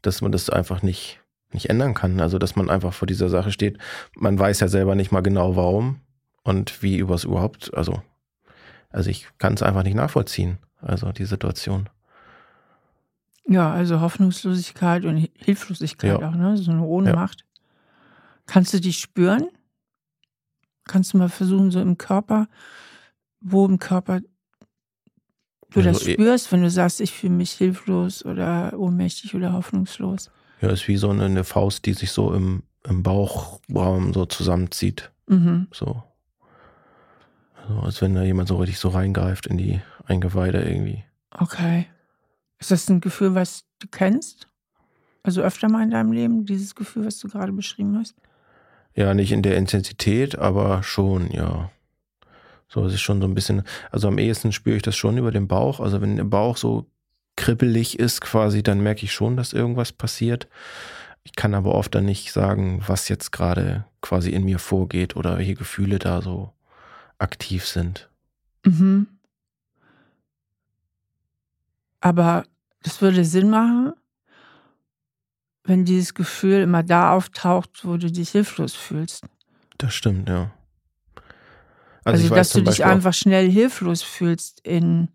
[0.00, 1.20] dass man das einfach nicht,
[1.52, 2.20] nicht ändern kann.
[2.20, 3.76] Also, dass man einfach vor dieser Sache steht.
[4.14, 6.00] Man weiß ja selber nicht mal genau warum
[6.42, 8.00] und wie übers überhaupt, also,
[8.88, 10.56] also ich kann es einfach nicht nachvollziehen.
[10.80, 11.90] Also, die Situation.
[13.46, 16.30] Ja, also Hoffnungslosigkeit und Hi- Hilflosigkeit Ja.
[16.30, 16.56] auch, ne?
[16.56, 17.44] So eine Ohnmacht.
[18.46, 19.48] Kannst du die spüren?
[20.86, 22.48] Kannst du mal versuchen, so im Körper,
[23.40, 24.20] wo im Körper
[25.70, 29.52] du das Also, eh- spürst, wenn du sagst, ich fühle mich hilflos oder ohnmächtig oder
[29.52, 30.30] hoffnungslos?
[30.60, 35.10] Ja, ist wie so eine, eine Faust, die sich so im, im Bauchraum so zusammenzieht.
[35.26, 35.66] Mhm.
[35.72, 36.02] So.
[37.56, 41.04] Also, als wenn da jemand so richtig so reingreift in die Eingeweide irgendwie.
[41.30, 41.86] Okay.
[42.58, 44.48] Ist das ein Gefühl, was du kennst?
[45.22, 48.14] Also öfter mal in deinem Leben, dieses Gefühl, was du gerade beschrieben hast?
[48.96, 51.70] Ja, nicht in der Intensität, aber schon, ja.
[52.66, 55.30] So, es ist schon so ein bisschen, also am ehesten spüre ich das schon über
[55.30, 55.80] den Bauch.
[55.80, 56.86] Also wenn der Bauch so
[57.36, 60.48] kribbelig ist quasi, dann merke ich schon, dass irgendwas passiert.
[61.22, 65.38] Ich kann aber oft dann nicht sagen, was jetzt gerade quasi in mir vorgeht oder
[65.38, 66.52] welche Gefühle da so
[67.18, 68.08] aktiv sind.
[68.64, 69.06] Mhm.
[72.00, 72.44] Aber
[72.82, 73.92] das würde Sinn machen,
[75.66, 79.24] wenn dieses Gefühl immer da auftaucht, wo du dich hilflos fühlst.
[79.78, 80.52] Das stimmt, ja.
[82.04, 85.08] Also, also dass du dich einfach schnell hilflos fühlst in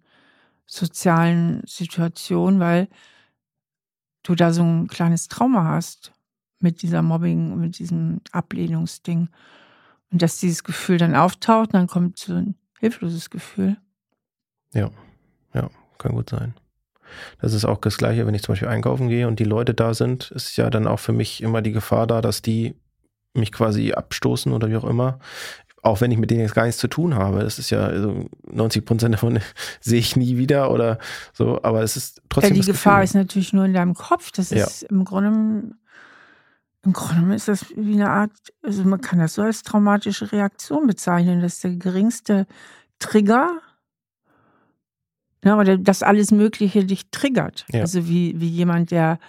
[0.66, 2.90] sozialen Situationen, weil
[4.24, 6.12] du da so ein kleines Trauma hast
[6.60, 9.30] mit dieser Mobbing, mit diesem Ablehnungsding.
[10.12, 13.78] Und dass dieses Gefühl dann auftaucht, dann kommt so ein hilfloses Gefühl.
[14.74, 14.92] Ja,
[15.54, 16.54] ja, kann gut sein.
[17.42, 19.94] Das ist auch das Gleiche, wenn ich zum Beispiel einkaufen gehe und die Leute da
[19.94, 22.76] sind, ist ja dann auch für mich immer die Gefahr da, dass die
[23.34, 25.20] mich quasi abstoßen oder wie auch immer.
[25.84, 27.40] Auch wenn ich mit denen jetzt gar nichts zu tun habe.
[27.40, 29.40] Das ist ja also 90 Prozent davon
[29.80, 31.00] sehe ich nie wieder oder
[31.34, 32.56] so, aber es ist trotzdem.
[32.56, 33.04] Ja, die Gefahr Gefühl.
[33.06, 34.32] ist natürlich nur in deinem Kopf.
[34.32, 34.88] Das ist ja.
[34.90, 35.74] im Grunde
[36.84, 38.32] im Grunde ist das wie eine Art,
[38.64, 41.42] also man kann das so als traumatische Reaktion bezeichnen.
[41.42, 42.48] Das ist der geringste
[42.98, 43.52] Trigger,
[45.44, 47.66] ja, oder das alles Mögliche dich triggert.
[47.72, 47.82] Ja.
[47.82, 49.20] Also wie, wie jemand, der,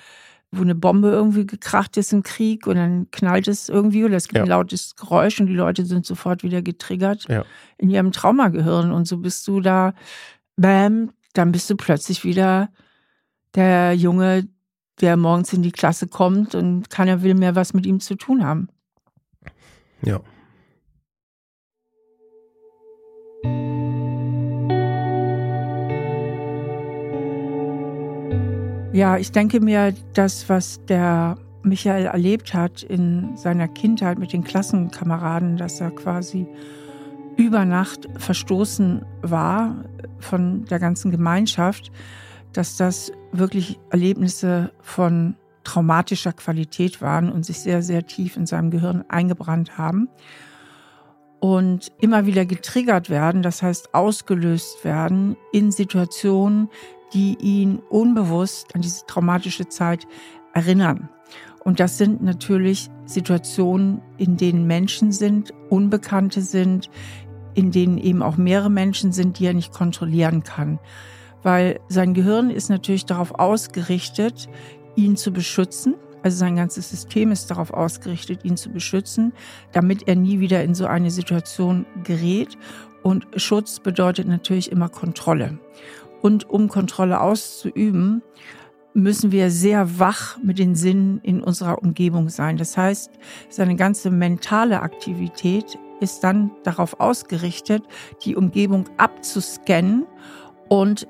[0.51, 4.29] wo eine Bombe irgendwie gekracht ist im Krieg und dann knallt es irgendwie oder es
[4.29, 4.43] gibt ja.
[4.43, 7.45] ein lautes Geräusch und die Leute sind sofort wieder getriggert ja.
[7.79, 8.93] in ihrem Traumagehirn.
[8.93, 9.95] Und so bist du da,
[10.57, 12.69] bam, dann bist du plötzlich wieder
[13.55, 14.47] der Junge,
[15.01, 18.45] der morgens in die Klasse kommt und keiner will mehr was mit ihm zu tun
[18.45, 18.69] haben.
[20.03, 20.21] Ja.
[28.93, 34.45] Ja, ich denke mir, das, was der Michael erlebt hat in seiner Kindheit mit den
[34.45, 36.47] Klassenkameraden, dass er quasi
[37.39, 39.77] über Nacht verstoßen war
[40.19, 41.91] von der ganzen Gemeinschaft,
[42.53, 48.71] dass das wirklich Erlebnisse von traumatischer Qualität waren und sich sehr, sehr tief in seinem
[48.71, 50.11] Gehirn eingebrannt haben
[51.41, 56.69] und immer wieder getriggert werden, das heißt ausgelöst werden in Situationen,
[57.13, 60.07] die ihn unbewusst an diese traumatische Zeit
[60.55, 61.09] erinnern.
[61.65, 66.91] Und das sind natürlich Situationen, in denen Menschen sind, Unbekannte sind,
[67.55, 70.79] in denen eben auch mehrere Menschen sind, die er nicht kontrollieren kann
[71.43, 74.49] weil sein Gehirn ist natürlich darauf ausgerichtet,
[74.97, 75.95] ihn zu beschützen.
[76.23, 79.33] Also sein ganzes System ist darauf ausgerichtet, ihn zu beschützen,
[79.73, 82.57] damit er nie wieder in so eine Situation gerät.
[83.03, 85.59] Und Schutz bedeutet natürlich immer Kontrolle.
[86.23, 88.23] Und um Kontrolle auszuüben,
[88.95, 92.57] müssen wir sehr wach mit den Sinnen in unserer Umgebung sein.
[92.57, 93.11] Das heißt,
[93.49, 97.83] seine ganze mentale Aktivität ist dann darauf ausgerichtet,
[98.25, 100.07] die Umgebung abzuscannen
[100.69, 101.07] und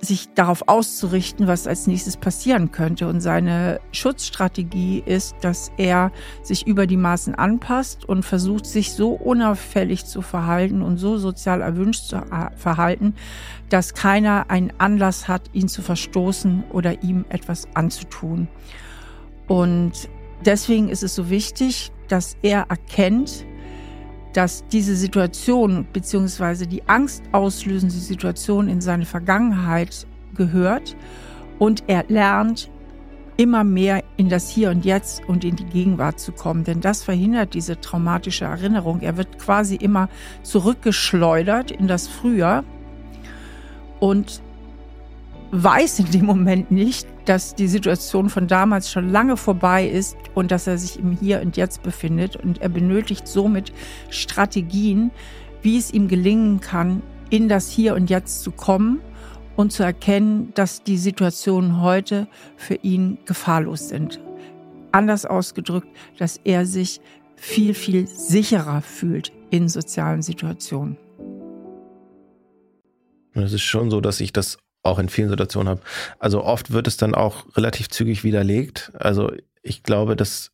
[0.00, 3.06] sich darauf auszurichten, was als nächstes passieren könnte.
[3.08, 6.10] Und seine Schutzstrategie ist, dass er
[6.42, 11.60] sich über die Maßen anpasst und versucht, sich so unauffällig zu verhalten und so sozial
[11.60, 12.22] erwünscht zu
[12.56, 13.14] verhalten,
[13.68, 18.48] dass keiner einen Anlass hat, ihn zu verstoßen oder ihm etwas anzutun.
[19.48, 20.08] Und
[20.44, 23.44] deswegen ist es so wichtig, dass er erkennt,
[24.32, 30.96] dass diese Situation beziehungsweise die angstauslösende Situation in seine Vergangenheit gehört
[31.58, 32.70] und er lernt
[33.36, 36.64] immer mehr in das Hier und Jetzt und in die Gegenwart zu kommen.
[36.64, 39.00] Denn das verhindert diese traumatische Erinnerung.
[39.00, 40.10] Er wird quasi immer
[40.42, 42.64] zurückgeschleudert in das Früher
[43.98, 44.42] und
[45.52, 50.50] weiß in dem Moment nicht, dass die Situation von damals schon lange vorbei ist und
[50.50, 52.36] dass er sich im Hier und Jetzt befindet.
[52.36, 53.72] Und er benötigt somit
[54.10, 55.10] Strategien,
[55.62, 59.00] wie es ihm gelingen kann, in das Hier und Jetzt zu kommen
[59.56, 64.20] und zu erkennen, dass die Situationen heute für ihn gefahrlos sind.
[64.92, 67.00] Anders ausgedrückt, dass er sich
[67.36, 70.96] viel, viel sicherer fühlt in sozialen Situationen.
[73.32, 75.80] Es ist schon so, dass ich das auch in vielen Situationen habe.
[76.18, 78.92] Also oft wird es dann auch relativ zügig widerlegt.
[78.98, 80.52] Also ich glaube, dass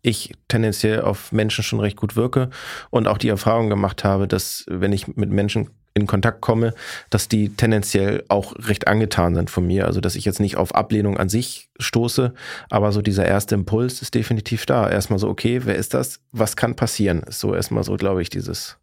[0.00, 2.50] ich tendenziell auf Menschen schon recht gut wirke
[2.90, 6.74] und auch die Erfahrung gemacht habe, dass wenn ich mit Menschen in Kontakt komme,
[7.10, 9.86] dass die tendenziell auch recht angetan sind von mir.
[9.86, 12.32] Also dass ich jetzt nicht auf Ablehnung an sich stoße,
[12.70, 14.88] aber so dieser erste Impuls ist definitiv da.
[14.88, 16.20] Erstmal so, okay, wer ist das?
[16.32, 17.22] Was kann passieren?
[17.24, 18.78] Ist so erstmal so, glaube ich, dieses.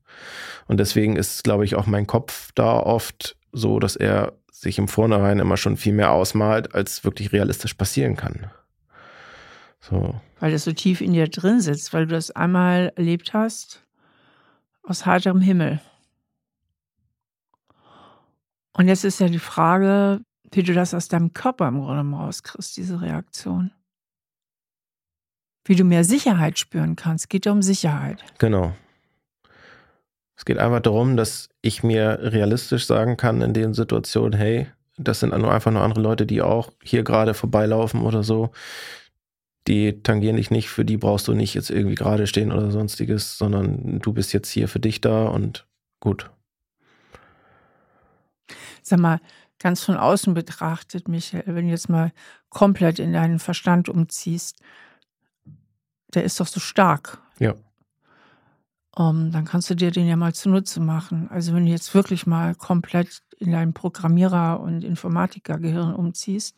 [0.67, 4.33] Und deswegen ist, glaube ich, auch mein Kopf da oft so, dass er
[4.65, 8.51] sich im Vornherein immer schon viel mehr ausmalt, als wirklich realistisch passieren kann.
[9.79, 10.19] So.
[10.39, 13.83] Weil das so tief in dir drin sitzt, weil du das einmal erlebt hast
[14.81, 15.79] aus heiterem Himmel.
[18.73, 22.75] Und jetzt ist ja die Frage, wie du das aus deinem Körper im Grunde rauskriegst,
[22.75, 23.71] diese Reaktion.
[25.63, 27.29] Wie du mehr Sicherheit spüren kannst.
[27.29, 28.23] Geht ja um Sicherheit.
[28.39, 28.75] Genau.
[30.35, 34.67] Es geht einfach darum, dass ich mir realistisch sagen kann in den Situationen, hey,
[34.97, 38.51] das sind nur einfach nur andere Leute, die auch hier gerade vorbeilaufen oder so.
[39.67, 43.37] Die tangieren dich nicht, für die brauchst du nicht jetzt irgendwie gerade stehen oder sonstiges,
[43.37, 45.65] sondern du bist jetzt hier für dich da und
[45.99, 46.29] gut.
[48.83, 49.19] Sag mal,
[49.59, 52.11] ganz von außen betrachtet, Michael, wenn du jetzt mal
[52.49, 54.59] komplett in deinen Verstand umziehst,
[56.13, 57.19] der ist doch so stark.
[57.39, 57.55] Ja.
[58.97, 61.29] Um, dann kannst du dir den ja mal zunutze machen.
[61.29, 66.57] Also wenn du jetzt wirklich mal komplett in dein Programmierer- und Informatikergehirn umziehst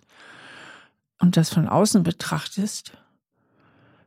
[1.19, 2.95] und das von außen betrachtest,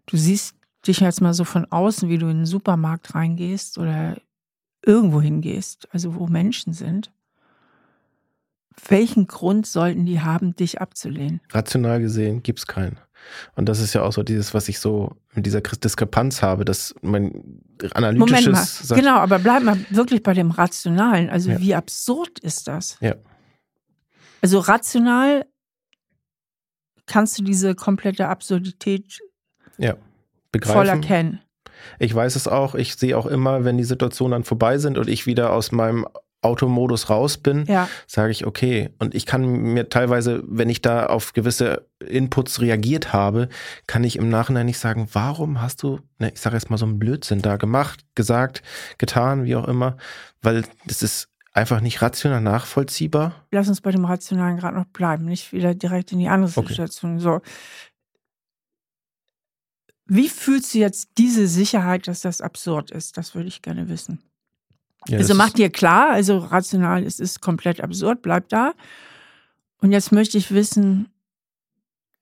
[0.06, 0.54] du siehst
[0.86, 4.16] dich jetzt mal so von außen, wie du in den Supermarkt reingehst oder
[4.86, 7.12] irgendwo hingehst, also wo Menschen sind.
[8.88, 11.40] Welchen Grund sollten die haben, dich abzulehnen?
[11.50, 12.98] Rational gesehen gibt es keinen.
[13.54, 16.94] Und das ist ja auch so dieses, was ich so mit dieser Diskrepanz habe, dass
[17.02, 17.62] mein
[17.94, 18.30] analytisches.
[18.30, 18.64] Moment mal.
[18.64, 21.30] Sagt, genau, aber bleib mal wirklich bei dem Rationalen.
[21.30, 21.60] Also, ja.
[21.60, 22.96] wie absurd ist das?
[23.00, 23.14] Ja.
[24.40, 25.46] Also, rational
[27.06, 29.18] kannst du diese komplette Absurdität
[29.78, 29.96] ja,
[30.52, 30.78] begreifen.
[30.78, 31.40] voll erkennen.
[31.98, 32.74] Ich weiß es auch.
[32.74, 36.06] Ich sehe auch immer, wenn die Situationen dann vorbei sind und ich wieder aus meinem
[36.42, 37.88] Automodus raus bin, ja.
[38.06, 38.90] sage ich, okay.
[38.98, 43.48] Und ich kann mir teilweise, wenn ich da auf gewisse Inputs reagiert habe,
[43.86, 46.86] kann ich im Nachhinein nicht sagen, warum hast du, ne, ich sage jetzt mal so
[46.86, 48.62] einen Blödsinn da gemacht, gesagt,
[48.96, 49.98] getan, wie auch immer,
[50.40, 53.46] weil das ist einfach nicht rational nachvollziehbar.
[53.50, 56.68] Lass uns bei dem Rationalen gerade noch bleiben, nicht wieder direkt in die andere okay.
[56.68, 57.18] Situation.
[57.18, 57.40] So.
[60.06, 63.16] Wie fühlst du jetzt diese Sicherheit, dass das absurd ist?
[63.16, 64.22] Das würde ich gerne wissen.
[65.08, 68.74] Ja, also macht dir klar, also rational, es ist komplett absurd, bleib da.
[69.78, 71.08] Und jetzt möchte ich wissen,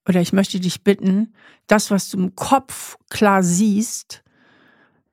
[0.06, 1.34] oder ich möchte dich bitten,
[1.66, 4.22] das, was du im Kopf klar siehst,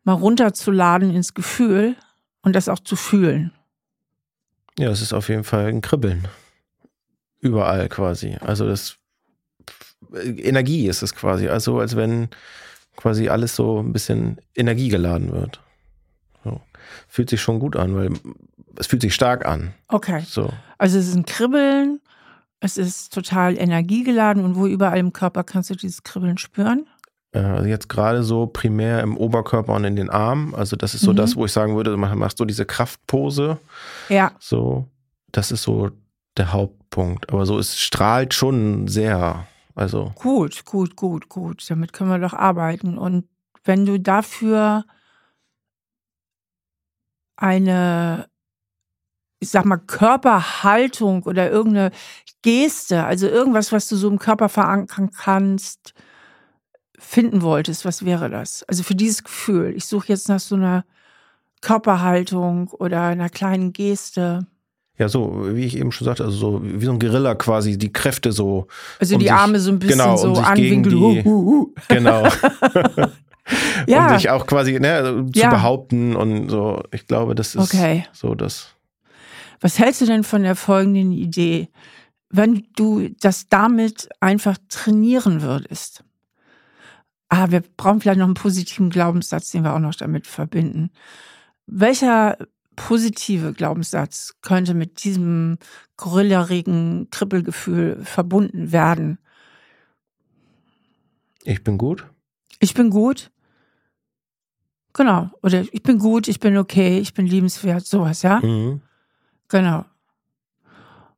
[0.03, 1.95] mal runterzuladen ins Gefühl
[2.41, 3.51] und das auch zu fühlen.
[4.77, 6.27] Ja, es ist auf jeden Fall ein Kribbeln.
[7.39, 8.37] Überall quasi.
[8.41, 8.97] Also das
[10.13, 11.47] Energie ist es quasi.
[11.47, 12.29] Also als wenn
[12.95, 15.59] quasi alles so ein bisschen energiegeladen wird
[17.07, 18.11] fühlt sich schon gut an, weil
[18.77, 19.73] es fühlt sich stark an.
[19.87, 20.23] Okay.
[20.27, 20.51] So.
[20.77, 21.99] Also es ist ein Kribbeln,
[22.59, 26.87] es ist total energiegeladen und wo überall im Körper kannst du dieses Kribbeln spüren?
[27.33, 30.55] Also jetzt gerade so primär im Oberkörper und in den Armen.
[30.55, 31.17] Also das ist so mhm.
[31.17, 33.57] das, wo ich sagen würde, man macht so diese Kraftpose.
[34.07, 34.31] Ja.
[34.39, 34.87] So,
[35.31, 35.91] das ist so
[36.37, 37.31] der Hauptpunkt.
[37.31, 39.47] Aber so, es strahlt schon sehr.
[39.75, 40.13] Also.
[40.15, 41.69] Gut, gut, gut, gut.
[41.69, 42.97] Damit können wir doch arbeiten.
[42.97, 43.25] Und
[43.65, 44.85] wenn du dafür
[47.37, 48.27] eine,
[49.39, 51.91] ich sag mal, Körperhaltung oder irgendeine
[52.41, 55.93] Geste, also irgendwas, was du so im Körper verankern kannst,
[56.97, 58.63] finden wolltest, was wäre das?
[58.63, 59.73] Also für dieses Gefühl.
[59.75, 60.85] Ich suche jetzt nach so einer
[61.61, 64.45] Körperhaltung oder einer kleinen Geste.
[64.97, 67.91] Ja, so, wie ich eben schon sagte, also so wie so ein Gorilla quasi, die
[67.91, 68.67] Kräfte so.
[68.99, 71.73] Also um die sich, Arme so ein bisschen genau, so um anwinkeln.
[71.89, 72.27] Genau.
[73.87, 74.07] ja.
[74.07, 75.49] um sich auch quasi ne, also zu ja.
[75.49, 76.83] behaupten und so.
[76.91, 78.05] Ich glaube, das ist okay.
[78.13, 78.75] so das.
[79.61, 81.69] Was hältst du denn von der folgenden Idee?
[82.29, 86.03] Wenn du das damit einfach trainieren würdest.
[87.29, 90.91] Ah, wir brauchen vielleicht noch einen positiven Glaubenssatz, den wir auch noch damit verbinden.
[91.65, 92.37] Welcher
[92.75, 95.57] positive Glaubenssatz könnte mit diesem
[95.97, 99.17] gorillarigen Kribbelgefühl verbunden werden?
[101.43, 102.05] Ich bin gut.
[102.59, 103.31] Ich bin gut.
[104.95, 105.29] Genau.
[105.43, 108.39] Oder ich bin gut, ich bin okay, ich bin liebenswert, sowas, ja?
[108.39, 108.81] Mhm.
[109.49, 109.83] Genau.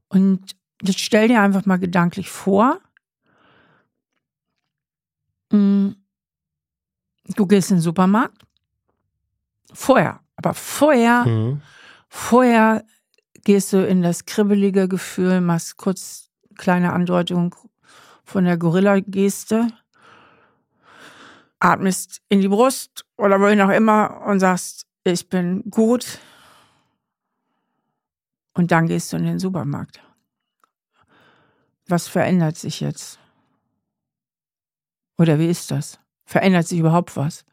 [0.09, 2.79] Und jetzt stell dir einfach mal gedanklich vor,
[5.51, 5.89] mm,
[7.35, 8.41] du gehst in den Supermarkt.
[9.71, 11.61] Vorher, aber vorher, mhm.
[12.09, 12.83] vorher
[13.43, 17.53] gehst du in das kribbelige Gefühl, machst kurz kleine Andeutung
[18.23, 19.67] von der Gorilla-Geste
[21.59, 26.19] atmest in die Brust oder wohin auch immer und sagst, ich bin gut.
[28.53, 30.01] Und dann gehst du in den Supermarkt.
[31.87, 33.19] Was verändert sich jetzt?
[35.17, 35.99] Oder wie ist das?
[36.25, 37.45] Verändert sich überhaupt was?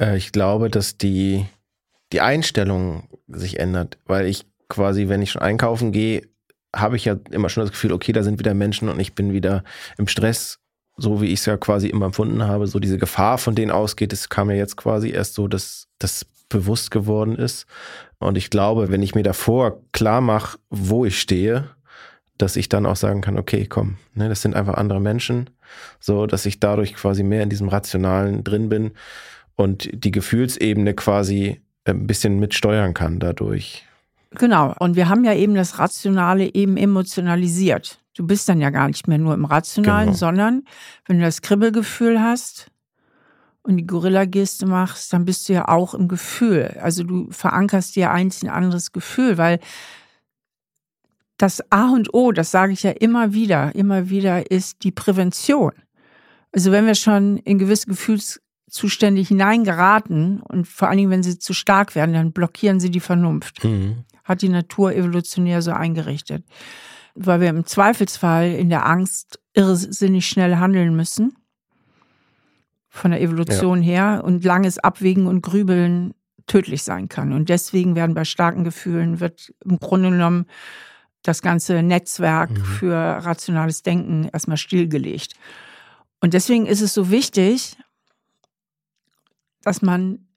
[0.00, 1.46] Äh, ich glaube, dass die,
[2.12, 6.28] die Einstellung sich ändert, weil ich quasi, wenn ich schon einkaufen gehe,
[6.74, 9.32] habe ich ja immer schon das Gefühl, okay, da sind wieder Menschen und ich bin
[9.32, 9.64] wieder
[9.96, 10.59] im Stress
[11.00, 14.12] so wie ich es ja quasi immer empfunden habe, so diese Gefahr von denen ausgeht,
[14.12, 17.66] das kam ja jetzt quasi erst so, dass das bewusst geworden ist.
[18.18, 21.70] Und ich glaube, wenn ich mir davor klar mache, wo ich stehe,
[22.36, 25.50] dass ich dann auch sagen kann, okay, komm, ne, das sind einfach andere Menschen.
[26.00, 28.92] so dass ich dadurch quasi mehr in diesem Rationalen drin bin
[29.56, 33.86] und die Gefühlsebene quasi ein bisschen mitsteuern kann dadurch.
[34.32, 34.74] Genau.
[34.78, 38.00] Und wir haben ja eben das Rationale eben emotionalisiert.
[38.14, 40.18] Du bist dann ja gar nicht mehr nur im Rationalen, genau.
[40.18, 40.62] sondern
[41.06, 42.70] wenn du das Kribbelgefühl hast
[43.62, 46.76] und die Gorilla-Geste machst, dann bist du ja auch im Gefühl.
[46.82, 49.58] Also du verankerst dir eins ein anderes Gefühl, weil
[51.38, 55.72] das A und O, das sage ich ja immer wieder, immer wieder, ist die Prävention.
[56.52, 61.54] Also wenn wir schon in gewisse Gefühlszustände hineingeraten und vor allen Dingen, wenn sie zu
[61.54, 63.64] stark werden, dann blockieren sie die Vernunft.
[63.64, 64.04] Mhm.
[64.30, 66.44] Hat die Natur evolutionär so eingerichtet.
[67.16, 71.34] Weil wir im Zweifelsfall in der Angst irrsinnig schnell handeln müssen.
[72.88, 73.88] Von der Evolution ja.
[73.88, 76.14] her und langes Abwägen und Grübeln
[76.46, 77.32] tödlich sein kann.
[77.32, 80.46] Und deswegen werden bei starken Gefühlen, wird im Grunde genommen
[81.22, 82.64] das ganze Netzwerk mhm.
[82.64, 85.34] für rationales Denken erstmal stillgelegt.
[86.20, 87.76] Und deswegen ist es so wichtig,
[89.62, 90.29] dass man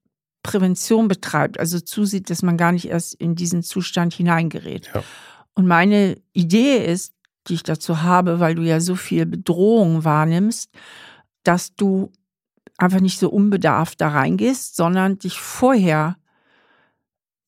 [0.43, 4.91] Prävention betreibt, also zusieht, dass man gar nicht erst in diesen Zustand hineingerät.
[4.93, 5.03] Ja.
[5.55, 7.13] Und meine Idee ist,
[7.47, 10.69] die ich dazu habe, weil du ja so viel Bedrohung wahrnimmst,
[11.43, 12.11] dass du
[12.77, 16.17] einfach nicht so unbedarft da reingehst, sondern dich vorher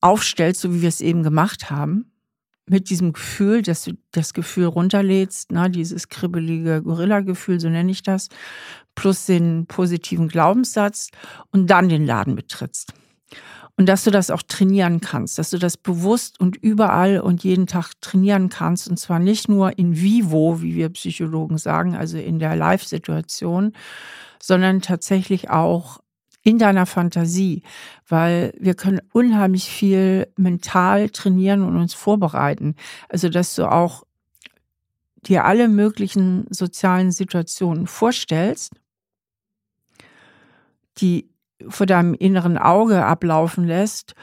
[0.00, 2.12] aufstellst, so wie wir es eben gemacht haben,
[2.68, 8.02] mit diesem Gefühl, dass du das Gefühl runterlädst, ne, dieses kribbelige Gorilla-Gefühl, so nenne ich
[8.02, 8.28] das,
[8.94, 11.10] plus den positiven Glaubenssatz
[11.52, 12.92] und dann den Laden betrittst.
[13.78, 17.66] Und dass du das auch trainieren kannst, dass du das bewusst und überall und jeden
[17.66, 18.88] Tag trainieren kannst.
[18.88, 23.74] Und zwar nicht nur in vivo, wie wir Psychologen sagen, also in der Live-Situation,
[24.42, 26.00] sondern tatsächlich auch
[26.46, 27.64] in deiner Fantasie,
[28.06, 32.76] weil wir können unheimlich viel mental trainieren und uns vorbereiten.
[33.08, 34.04] Also, dass du auch
[35.24, 38.74] dir alle möglichen sozialen Situationen vorstellst,
[40.98, 41.28] die
[41.66, 44.14] vor deinem inneren Auge ablaufen lässt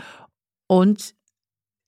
[0.68, 1.16] und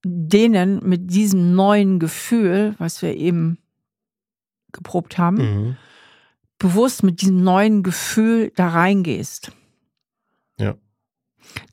[0.04, 3.58] denen mit diesem neuen Gefühl, was wir eben
[4.74, 5.78] geprobt haben, mhm.
[6.60, 9.54] bewusst mit diesem neuen Gefühl da reingehst.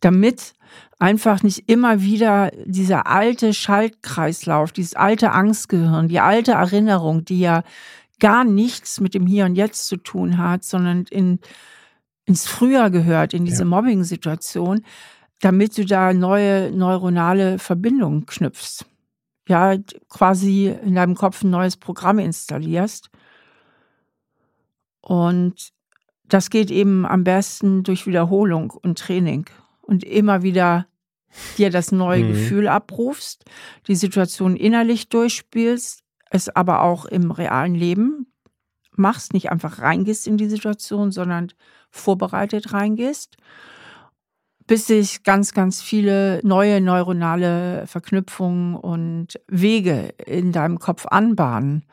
[0.01, 0.55] Damit
[0.99, 7.65] einfach nicht immer wieder dieser alte Schaltkreislauf, dieses alte Angstgehirn, die alte Erinnerung, die ja
[8.21, 11.41] gar nichts mit dem Hier und Jetzt zu tun hat, sondern in,
[12.25, 13.69] ins Früher gehört, in diese ja.
[13.69, 14.85] Mobbing-Situation,
[15.41, 18.87] damit du da neue neuronale Verbindungen knüpfst.
[19.49, 19.75] Ja,
[20.09, 23.11] quasi in deinem Kopf ein neues Programm installierst.
[25.01, 25.73] Und
[26.23, 29.47] das geht eben am besten durch Wiederholung und Training
[29.83, 30.87] und immer wieder
[31.59, 32.29] dir das neue mhm.
[32.29, 33.45] Gefühl abrufst,
[33.87, 38.27] die Situation innerlich durchspielst, es aber auch im realen Leben
[38.95, 41.53] machst, nicht einfach reingehst in die Situation, sondern
[41.91, 43.37] vorbereitet reingehst,
[44.67, 51.85] bis sich ganz, ganz viele neue neuronale Verknüpfungen und Wege in deinem Kopf anbahnen.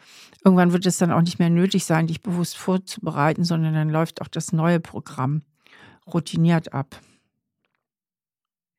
[0.44, 4.22] Irgendwann wird es dann auch nicht mehr nötig sein, dich bewusst vorzubereiten, sondern dann läuft
[4.22, 5.42] auch das neue Programm
[6.08, 7.02] routiniert ab.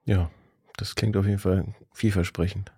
[0.04, 0.30] Ja,
[0.76, 2.72] das klingt auf jeden Fall vielversprechend.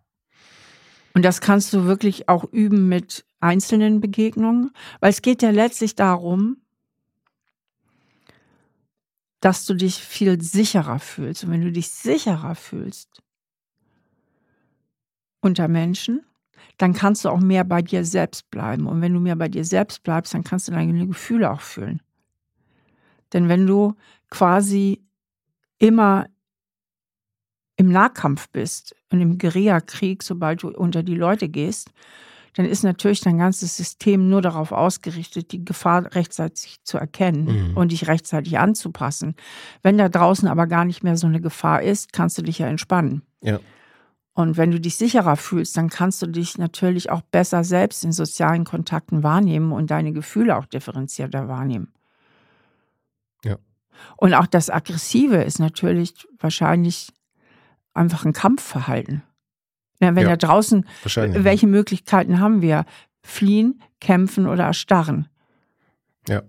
[1.15, 5.95] Und das kannst du wirklich auch üben mit einzelnen Begegnungen, weil es geht ja letztlich
[5.95, 6.59] darum,
[9.41, 11.45] dass du dich viel sicherer fühlst.
[11.45, 13.23] Und wenn du dich sicherer fühlst
[15.41, 16.25] unter Menschen,
[16.79, 18.87] dann kannst du auch mehr bei dir selbst bleiben.
[18.87, 22.01] Und wenn du mehr bei dir selbst bleibst, dann kannst du deine Gefühle auch fühlen.
[23.33, 23.95] Denn wenn du
[24.31, 25.03] quasi
[25.79, 26.27] immer
[27.77, 31.91] im Nahkampf bist und im Guerillakrieg, sobald du unter die Leute gehst,
[32.55, 37.77] dann ist natürlich dein ganzes System nur darauf ausgerichtet, die Gefahr rechtzeitig zu erkennen mhm.
[37.77, 39.37] und dich rechtzeitig anzupassen.
[39.83, 42.67] Wenn da draußen aber gar nicht mehr so eine Gefahr ist, kannst du dich ja
[42.67, 43.23] entspannen.
[43.41, 43.59] Ja.
[44.35, 48.13] Und wenn du dich sicherer fühlst, dann kannst du dich natürlich auch besser selbst in
[48.13, 51.93] sozialen Kontakten wahrnehmen und deine Gefühle auch differenzierter wahrnehmen.
[53.45, 53.57] Ja.
[54.17, 57.13] Und auch das Aggressive ist natürlich wahrscheinlich
[57.95, 59.23] einfach ein Kampfverhalten.
[60.01, 62.85] Ja, wenn ja, da draußen, welche Möglichkeiten haben wir?
[63.23, 65.29] Fliehen, kämpfen oder erstarren.
[66.29, 66.43] Ja.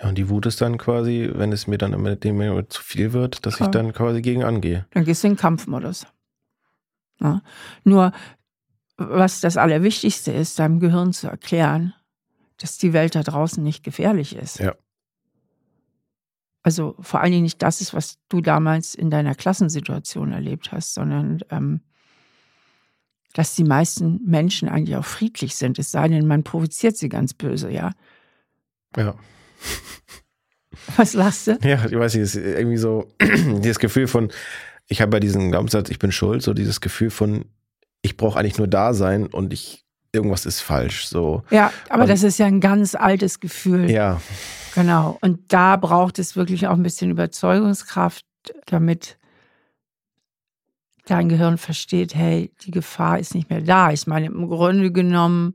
[0.00, 2.38] Ja, und die Wut ist dann quasi, wenn es mir dann mit dem
[2.68, 3.68] zu viel wird, dass Klar.
[3.68, 4.86] ich dann quasi gegen angehe.
[4.90, 6.06] Dann gehst du in den Kampfmodus.
[7.20, 7.42] Ja.
[7.84, 8.12] Nur,
[8.96, 11.94] was das Allerwichtigste ist, deinem Gehirn zu erklären,
[12.58, 14.58] dass die Welt da draußen nicht gefährlich ist.
[14.58, 14.74] Ja.
[16.62, 20.94] Also vor allen Dingen nicht das ist, was du damals in deiner Klassensituation erlebt hast,
[20.94, 21.80] sondern ähm,
[23.34, 27.34] dass die meisten Menschen eigentlich auch friedlich sind, es sei denn, man provoziert sie ganz
[27.34, 27.92] böse, ja.
[28.96, 29.14] Ja.
[30.96, 31.58] Was lachst du?
[31.62, 34.30] Ja, ich weiß nicht, es ist irgendwie so dieses Gefühl von,
[34.86, 37.44] ich habe bei diesem Glaubenssatz, ich bin schuld, so dieses Gefühl von,
[38.02, 41.06] ich brauche eigentlich nur da sein und ich, irgendwas ist falsch.
[41.06, 41.42] So.
[41.50, 43.90] Ja, aber Und- das ist ja ein ganz altes Gefühl.
[43.90, 44.20] Ja,
[44.78, 45.18] Genau.
[45.20, 48.24] Und da braucht es wirklich auch ein bisschen Überzeugungskraft,
[48.66, 49.18] damit
[51.06, 53.90] dein Gehirn versteht, hey, die Gefahr ist nicht mehr da.
[53.92, 55.54] Ich meine, im Grunde genommen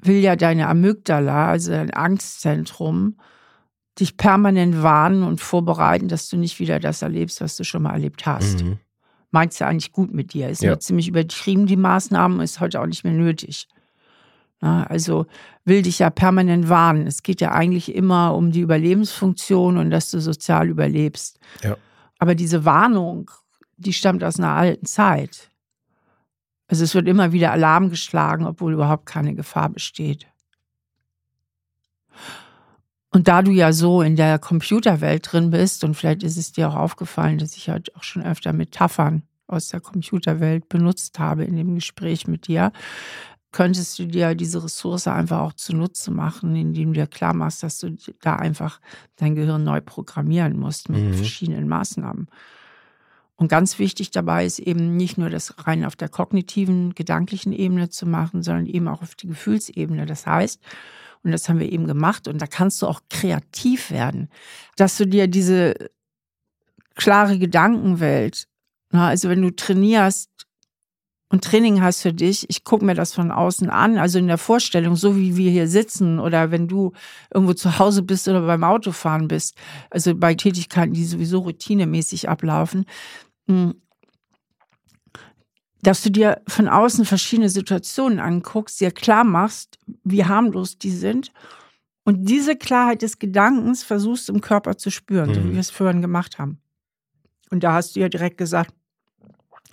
[0.00, 3.16] will ja deine Amygdala, also dein Angstzentrum,
[4.00, 7.92] dich permanent warnen und vorbereiten, dass du nicht wieder das erlebst, was du schon mal
[7.92, 8.64] erlebt hast.
[8.64, 8.78] Mhm.
[9.30, 10.48] Meint's ja eigentlich gut mit dir.
[10.48, 10.70] Ist Ja.
[10.70, 13.68] nur ziemlich übertrieben, die Maßnahmen, ist heute auch nicht mehr nötig.
[14.64, 15.26] Also
[15.64, 17.06] will dich ja permanent warnen.
[17.06, 21.38] Es geht ja eigentlich immer um die Überlebensfunktion und dass du sozial überlebst.
[21.62, 21.76] Ja.
[22.18, 23.30] Aber diese Warnung,
[23.76, 25.50] die stammt aus einer alten Zeit.
[26.68, 30.26] Also es wird immer wieder Alarm geschlagen, obwohl überhaupt keine Gefahr besteht.
[33.10, 36.68] Und da du ja so in der Computerwelt drin bist, und vielleicht ist es dir
[36.68, 41.54] auch aufgefallen, dass ich halt auch schon öfter Metaphern aus der Computerwelt benutzt habe in
[41.54, 42.72] dem Gespräch mit dir,
[43.54, 47.78] könntest du dir diese Ressource einfach auch zunutze machen, indem du dir klar machst, dass
[47.78, 48.80] du da einfach
[49.14, 51.14] dein Gehirn neu programmieren musst mit Mhm.
[51.14, 52.26] verschiedenen Maßnahmen.
[53.36, 57.90] Und ganz wichtig dabei ist eben nicht nur das rein auf der kognitiven, gedanklichen Ebene
[57.90, 60.04] zu machen, sondern eben auch auf die Gefühlsebene.
[60.04, 60.60] Das heißt,
[61.22, 64.30] und das haben wir eben gemacht, und da kannst du auch kreativ werden,
[64.76, 65.74] dass du dir diese
[66.96, 68.48] klare Gedankenwelt,
[68.90, 70.28] na, also wenn du trainierst
[71.34, 74.38] und Training hast für dich, ich gucke mir das von außen an, also in der
[74.38, 76.92] Vorstellung, so wie wir hier sitzen oder wenn du
[77.34, 79.56] irgendwo zu Hause bist oder beim Autofahren bist,
[79.90, 82.84] also bei Tätigkeiten, die sowieso routinemäßig ablaufen,
[83.48, 83.72] mh,
[85.82, 91.32] dass du dir von außen verschiedene Situationen anguckst, dir klar machst, wie harmlos die sind
[92.04, 95.52] und diese Klarheit des Gedankens versuchst im Körper zu spüren, so wie Mhm.
[95.54, 96.60] wir es vorhin gemacht haben.
[97.50, 98.72] Und da hast du ja direkt gesagt,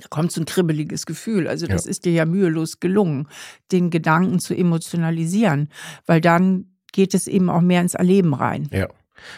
[0.01, 1.47] da kommt so ein kribbeliges Gefühl.
[1.47, 3.27] Also das ist dir ja mühelos gelungen,
[3.71, 5.69] den Gedanken zu emotionalisieren,
[6.05, 8.67] weil dann geht es eben auch mehr ins Erleben rein.
[8.71, 8.87] ja.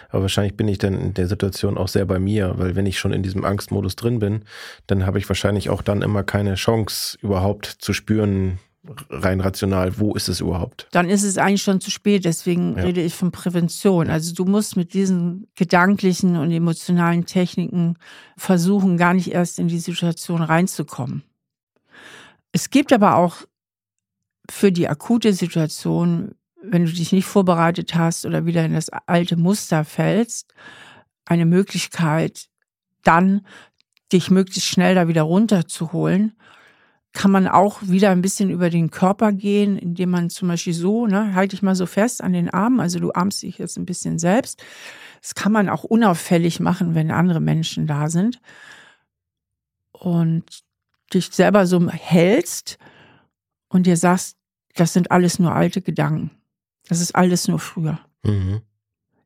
[0.10, 3.00] Aber wahrscheinlich bin ich dann in der Situation auch sehr bei mir, weil wenn ich
[3.00, 4.46] schon in diesem Angstmodus drin bin,
[4.88, 8.60] dann habe ich wahrscheinlich auch dann immer keine Chance überhaupt zu spüren,
[9.10, 10.88] rein rational, wo ist es überhaupt.
[10.92, 12.84] Dann ist es eigentlich schon zu spät, deswegen Ja.
[12.84, 14.10] rede ich von Prävention.
[14.10, 17.98] Also du musst mit diesen gedanklichen und emotionalen Techniken
[18.38, 21.24] versuchen, gar nicht erst in die Situation reinzukommen.
[22.52, 23.38] Es gibt aber auch
[24.50, 29.38] für die akute Situation, wenn du dich nicht vorbereitet hast oder wieder in das alte
[29.38, 30.54] Muster fällst,
[31.26, 32.48] eine Möglichkeit,
[33.04, 33.46] dann
[34.12, 36.34] dich möglichst schnell da wieder runterzuholen.
[37.14, 41.06] Kann man auch wieder ein bisschen über den Körper gehen, indem man zum Beispiel so,
[41.06, 43.86] ne, halte ich mal so fest an den Armen, also du armst dich jetzt ein
[43.86, 44.64] bisschen selbst.
[45.22, 48.42] Das kann man auch unauffällig machen, wenn andere Menschen da sind.
[49.92, 50.64] Und
[51.14, 52.78] dich selber so hältst
[53.70, 54.38] und dir sagst,
[54.76, 56.32] das sind alles nur alte Gedanken.
[56.88, 58.00] Das ist alles nur früher.
[58.24, 58.62] Mhm.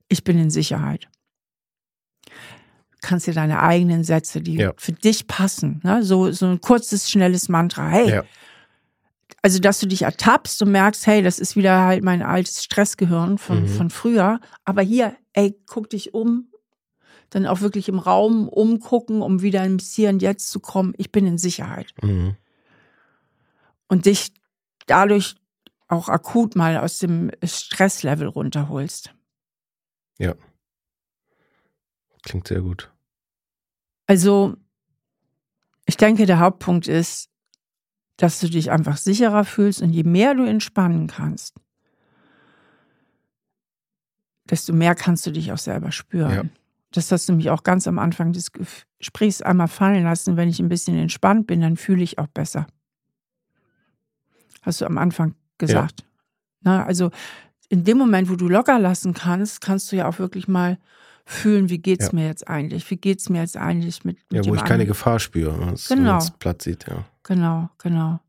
[0.09, 1.09] Ich bin in Sicherheit.
[3.07, 4.73] Kannst dir deine eigenen Sätze, die Ja.
[4.75, 6.03] für dich passen, ne?
[6.03, 7.87] so, so ein kurzes, schnelles Mantra.
[7.87, 8.23] Hey, Ja.
[9.41, 13.37] also dass du dich ertappst und merkst, hey, das ist wieder halt mein altes Stressgehirn
[13.37, 13.67] von, Mhm.
[13.69, 14.41] von früher.
[14.65, 16.51] Aber hier, ey, guck dich um.
[17.29, 20.93] Dann auch wirklich im Raum umgucken, um wieder ins Hier und Jetzt zu kommen.
[20.97, 21.93] Ich bin in Sicherheit.
[22.01, 22.35] Mhm.
[23.87, 24.33] Und dich
[24.85, 25.35] dadurch
[25.87, 29.13] auch akut mal aus dem Stresslevel runterholst.
[32.23, 32.91] Klingt sehr gut.
[34.07, 34.55] Also,
[35.85, 37.29] ich denke, der Hauptpunkt ist,
[38.17, 41.55] dass du dich einfach sicherer fühlst und je mehr du entspannen kannst,
[44.49, 46.33] desto mehr kannst du dich auch selber spüren.
[46.33, 46.43] Ja.
[46.91, 50.37] Das hast du mich auch ganz am Anfang des Gesprächs einmal fallen lassen.
[50.37, 52.65] Wenn ich ein bisschen entspannt bin, dann fühle ich auch besser.
[54.61, 56.05] Hast du am Anfang gesagt.
[56.61, 57.11] Na, also
[57.69, 60.79] in dem Moment, wo du locker lassen kannst, kannst du ja auch wirklich mal
[61.29, 62.11] fühlen, wie geht's Ja.
[62.13, 62.89] mir jetzt eigentlich?
[62.89, 64.87] Wie geht's mir jetzt eigentlich mit, mit Ja, wo ich keine anderen?
[64.87, 65.71] Gefahr spüre, ne?
[65.71, 66.17] das, Genau.
[66.17, 67.03] es platt sieht, ja.
[67.23, 68.21] Genau, genau.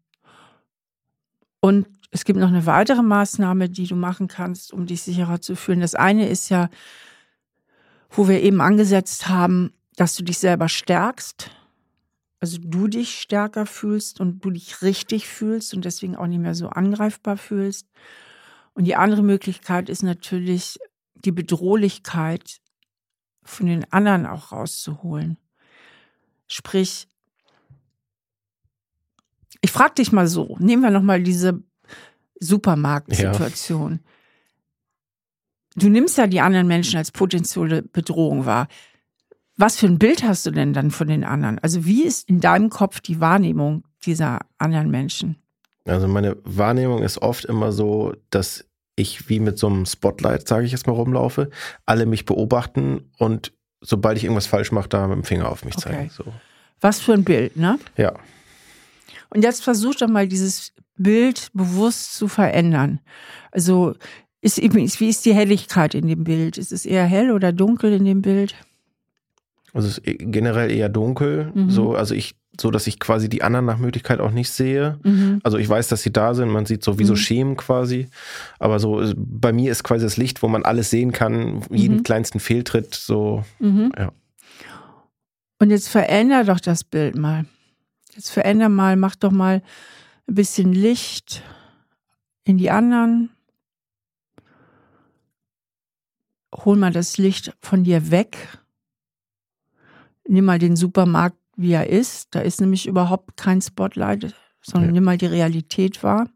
[1.61, 5.55] Und es gibt noch eine weitere Maßnahme, die du machen kannst, um dich sicherer zu
[5.55, 5.81] fühlen.
[5.81, 6.71] Das eine ist ja,
[8.11, 11.51] wo wir eben angesetzt haben, dass du dich selber stärkst.
[12.41, 16.55] Also du dich stärker fühlst und du dich richtig fühlst und deswegen auch nicht mehr
[16.57, 17.87] so angreifbar fühlst.
[18.75, 20.79] Und die andere Möglichkeit ist natürlich,
[21.15, 22.59] die Bedrohlichkeit
[23.49, 25.37] von den anderen auch rauszuholen.
[26.47, 27.09] Sprich,
[29.61, 31.63] ich frage dich mal so, nehmen wir nochmal diese
[32.41, 34.01] Supermarktsituation.
[35.75, 38.69] du nimmst ja die anderen Menschen als potenzielle Bedrohung wahr.
[39.57, 41.59] Was für ein Bild hast du denn dann von den anderen?
[41.59, 45.37] Also wie ist in deinem Kopf die Wahrnehmung dieser anderen Menschen?
[45.85, 48.68] Also meine Wahrnehmung ist oft immer so, dass
[48.99, 51.51] ich wie mit so einem Spotlight, sage ich jetzt mal, rumlaufe,
[51.87, 55.77] alle mich beobachten und sobald ich irgendwas falsch mache, da mit dem Finger auf mich
[55.77, 55.89] Okay.
[55.95, 56.11] zeigen.
[56.11, 56.25] So.
[56.81, 57.79] Was für ein Bild, ne?
[57.97, 58.13] Ja,
[59.31, 63.01] Und jetzt versuch doch mal dieses Bild bewusst zu verändern.
[63.53, 63.95] Also
[64.41, 66.57] ist, wie ist die Helligkeit in dem Bild?
[66.59, 68.55] Ist es eher hell oder dunkel in dem Bild?
[69.75, 71.71] also es ist generell eher dunkel, Mhm.
[71.71, 74.99] so, also ich, so dass ich quasi die anderen nach Möglichkeit auch nicht sehe.
[75.05, 75.41] Mhm.
[75.45, 77.17] Also ich weiß, dass sie da sind, man sieht so wie so Mhm.
[77.19, 78.09] Schemen quasi.
[78.59, 81.99] Aber so, äh, bei mir ist quasi das Licht, wo man alles sehen kann, jeden
[81.99, 82.03] Mhm.
[82.03, 83.93] kleinsten Fehltritt, so, Mhm.
[83.97, 84.13] Ja.
[85.61, 87.45] Und jetzt veränder doch das Bild mal.
[88.15, 89.63] Jetzt veränder mal, mach doch mal
[90.29, 91.43] ein bisschen Licht
[92.45, 93.31] in die anderen.
[96.55, 98.37] Hol mal das Licht von dir weg.
[100.27, 102.35] Nimm mal den Supermarkt, wie er ist.
[102.35, 104.93] Da ist nämlich überhaupt kein Spotlight, sondern Ja.
[104.95, 106.29] nimm mal die Realität wahr.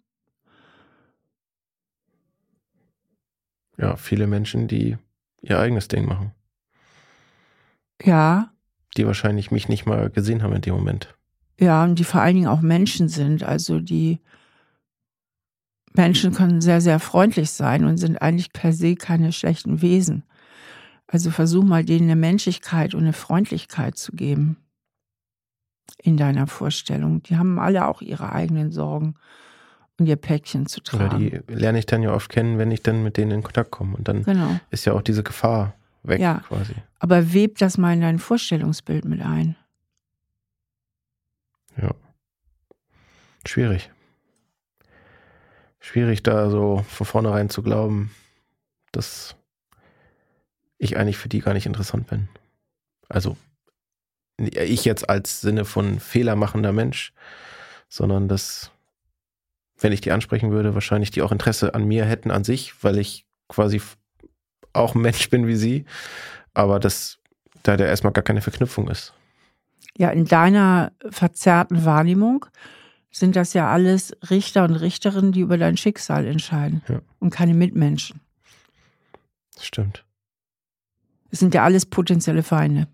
[3.79, 4.97] ja, viele Menschen, die
[5.41, 6.33] ihr eigenes Ding machen.
[8.05, 8.53] Ja,
[8.97, 11.17] Die wahrscheinlich mich nicht mal gesehen haben in dem Moment.
[11.59, 13.43] Ja, und die vor allen Dingen auch Menschen sind.
[13.43, 14.21] Also die
[15.95, 20.25] Menschen können sehr, sehr freundlich sein und sind eigentlich per se keine schlechten Wesen.
[21.07, 24.59] Also versuch mal denen eine Menschlichkeit und eine Freundlichkeit zu geben
[25.99, 27.23] in deiner Vorstellung.
[27.25, 29.15] Die haben alle auch ihre eigenen Sorgen
[29.99, 31.19] und ihr Päckchen zu Oder tragen.
[31.19, 33.97] die lerne ich dann ja oft kennen, wenn ich dann mit denen in Kontakt komme.
[33.97, 34.59] Und dann Genau.
[34.71, 36.41] ist ja auch diese Gefahr weg Ja.
[36.49, 36.75] quasi.
[36.99, 39.57] Aber web das mal in dein Vorstellungsbild mit ein.
[41.81, 41.93] Ja.
[43.47, 43.91] Schwierig.
[45.81, 48.11] Schwierig da so von vornherein zu glauben,
[48.93, 49.35] dass
[50.79, 52.29] ich eigentlich für die gar nicht interessant bin.
[53.09, 53.37] Also
[54.39, 57.13] ich jetzt als Sinne von fehlermachender Mensch,
[57.89, 58.71] sondern dass,
[59.79, 62.99] wenn ich die ansprechen würde, wahrscheinlich die auch Interesse an mir hätten, an sich, weil
[62.99, 63.81] ich quasi
[64.73, 65.85] auch ein Mensch bin wie sie,
[66.55, 67.19] aber dass
[67.63, 69.13] da der erstmal gar keine Verknüpfung ist.
[69.99, 72.47] Ja, in deiner verzerrten Wahrnehmung
[73.11, 77.03] sind das ja alles Richter und Richterinnen, die über dein Schicksal entscheiden Ja.
[77.19, 78.21] und keine Mitmenschen.
[79.55, 80.05] Das stimmt.
[81.31, 82.89] Es sind ja alles potenzielle Feinde.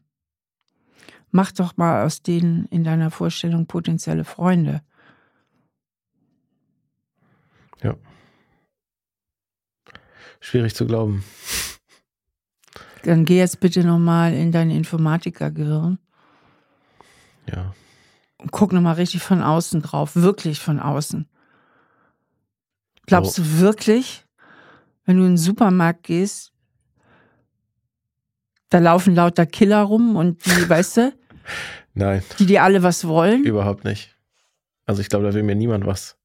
[1.30, 4.82] Mach doch mal aus denen in deiner Vorstellung potenzielle Freunde.
[10.40, 11.24] Schwierig zu glauben.
[13.02, 15.98] Dann geh jetzt bitte nochmal in dein Informatikergehirn
[17.46, 17.74] Ja.
[18.38, 21.28] und guck nochmal richtig von außen drauf, wirklich von außen.
[23.06, 24.26] Glaubst du wirklich,
[25.04, 26.52] wenn du in den Supermarkt gehst,
[28.68, 31.17] da laufen lauter Killer rum und die, weißt du,
[31.94, 33.44] Nein, die dir alle was wollen?
[33.44, 34.14] überhaupt nicht.
[34.86, 36.16] Also ich glaube, da will mir niemand was.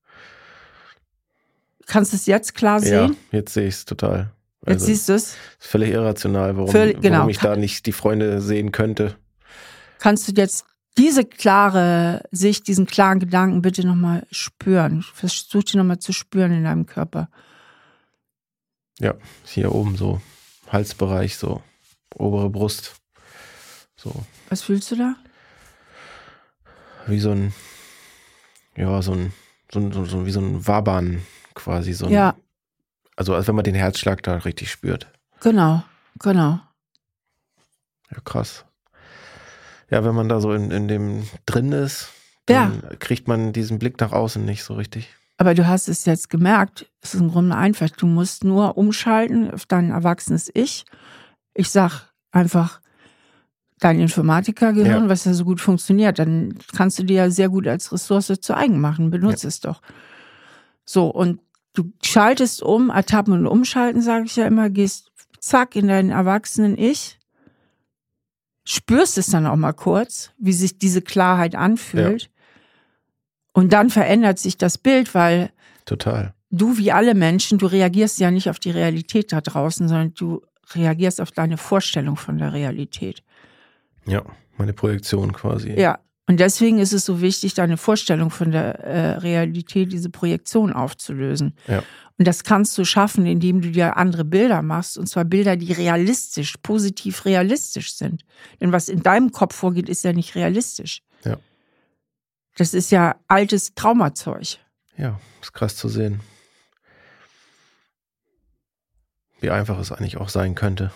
[1.86, 3.18] Kannst du es jetzt klar Ja, sehen?
[3.32, 4.32] jetzt sehe ich es total.
[4.66, 5.24] Jetzt Also, siehst du es.
[5.32, 7.18] ist völlig irrational, warum, Völlig- genau.
[7.18, 9.18] warum ich da nicht die Freunde sehen könnte.
[10.00, 10.66] Kannst du jetzt
[10.98, 15.04] diese klare Sicht, diesen klaren Gedanken bitte nochmal spüren?
[15.14, 17.30] Versuch die nochmal zu spüren in deinem Körper.
[19.00, 19.16] Ja,
[19.46, 20.22] hier oben so,
[20.70, 21.62] Halsbereich, so,
[22.16, 22.96] obere Brust.
[23.98, 24.14] So,
[24.50, 25.16] Was fühlst du da?
[27.08, 27.54] wie so ein,
[28.76, 29.34] ja, so ein,
[29.72, 31.22] so ein, so, so wie so ein Wabern
[31.54, 31.94] quasi.
[31.94, 32.36] So ein, Ja.
[33.16, 35.08] Also als wenn man den Herzschlag da richtig spürt.
[35.42, 35.84] Genau,
[36.20, 36.60] genau.
[38.12, 38.66] Ja, krass.
[39.90, 42.10] Ja, wenn man da so in, in dem drin ist,
[42.48, 45.14] dann kriegt man diesen Blick nach außen nicht so richtig.
[45.38, 47.90] Aber du hast es jetzt gemerkt, es ist im Grunde einfach.
[47.90, 50.86] Du musst nur umschalten auf dein erwachsenes Ich.
[51.54, 52.82] Ich sag einfach
[53.84, 55.10] dein Informatikergehirn, Ja.
[55.10, 58.56] was ja so gut funktioniert, dann kannst du dir ja sehr gut als Ressource zu
[58.56, 59.10] eigen machen.
[59.10, 59.82] Benutze es doch.
[60.86, 61.40] So, und
[61.74, 66.78] du schaltest um, ertappen und umschalten, sage ich ja immer, gehst zack in deinen erwachsenen
[66.78, 67.20] Ich,
[68.66, 72.30] spürst es dann auch mal kurz, wie sich diese Klarheit anfühlt.
[73.52, 75.52] Und dann verändert sich das Bild, weil
[75.86, 76.34] Total.
[76.50, 80.42] du wie alle Menschen, du reagierst ja nicht auf die Realität da draußen, sondern du
[80.74, 83.22] reagierst auf deine Vorstellung von der Realität.
[84.06, 84.24] Ja,
[84.58, 85.72] meine Projektion quasi.
[85.72, 86.00] Ja.
[86.26, 91.54] Und deswegen ist es so wichtig, deine Vorstellung von der äh, Realität, diese Projektion aufzulösen.
[91.68, 91.84] Ja.
[92.18, 94.98] Und das kannst du schaffen, indem du dir andere Bilder machst.
[94.98, 98.24] Und zwar Bilder, die realistisch, positiv realistisch sind.
[98.62, 101.02] Denn was in deinem Kopf vorgeht, ist ja nicht realistisch.
[101.26, 101.38] Ja.
[102.56, 104.60] Das ist ja altes Traumazeug.
[104.96, 106.22] Ja, ist krass zu sehen.
[109.44, 110.92] wie einfach es eigentlich auch sein könnte.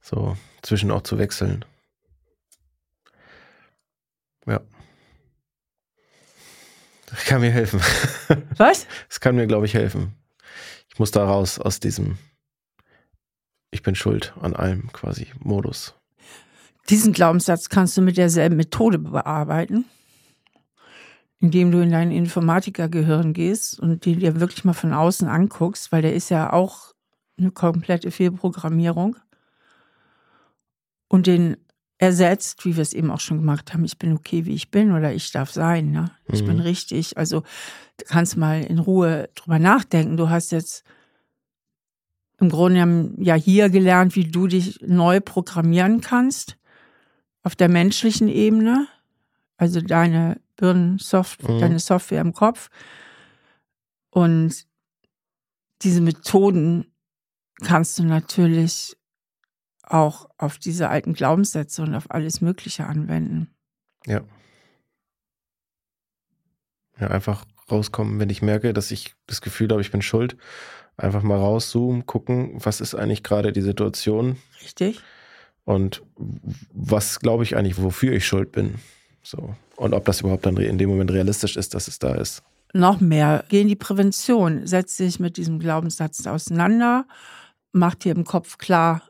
[0.00, 1.64] So zwischen auch zu wechseln.
[4.46, 4.60] Ja.
[7.06, 7.80] Das kann mir helfen.
[8.56, 8.86] Was?
[9.08, 10.14] Das kann mir, glaube ich, helfen.
[10.88, 12.18] Ich muss da raus aus diesem
[13.70, 15.94] Ich bin schuld an allem quasi Modus.
[16.88, 19.84] Diesen Glaubenssatz kannst du mit derselben Methode bearbeiten,
[21.38, 26.02] indem du in dein Informatikergehirn gehst und den dir wirklich mal von außen anguckst, weil
[26.02, 26.94] der ist ja auch
[27.38, 29.16] eine komplette Fehlprogrammierung
[31.10, 31.56] und den
[31.98, 34.92] ersetzt, wie wir es eben auch schon gemacht haben, ich bin okay, wie ich bin
[34.92, 36.10] oder ich darf sein, ne?
[36.32, 36.46] ich mhm.
[36.46, 37.18] bin richtig.
[37.18, 37.42] Also
[37.98, 40.16] du kannst mal in Ruhe drüber nachdenken.
[40.16, 40.84] Du hast jetzt
[42.38, 46.56] im Grunde ja hier gelernt, wie du dich neu programmieren kannst
[47.42, 48.86] auf der menschlichen Ebene,
[49.58, 51.60] also deine Birnensoftware, mhm.
[51.60, 52.70] deine Software im Kopf.
[54.10, 54.66] Und
[55.82, 56.86] diese Methoden
[57.62, 58.96] kannst du natürlich
[59.90, 63.50] auch auf diese alten Glaubenssätze und auf alles Mögliche anwenden.
[64.06, 64.22] Ja.
[66.98, 70.36] Ja, einfach rauskommen, wenn ich merke, dass ich das Gefühl habe, ich bin schuld.
[70.96, 74.36] Einfach mal rauszoomen, gucken, was ist eigentlich gerade die Situation.
[74.62, 75.00] Richtig.
[75.64, 76.02] Und
[76.72, 78.76] was glaube ich eigentlich, wofür ich schuld bin.
[79.22, 79.54] So.
[79.76, 82.42] Und ob das überhaupt dann in dem Moment realistisch ist, dass es da ist.
[82.72, 83.44] Noch mehr.
[83.48, 84.66] Geh in die Prävention.
[84.66, 87.06] Setz dich mit diesem Glaubenssatz auseinander.
[87.72, 89.02] Mach dir im Kopf klar,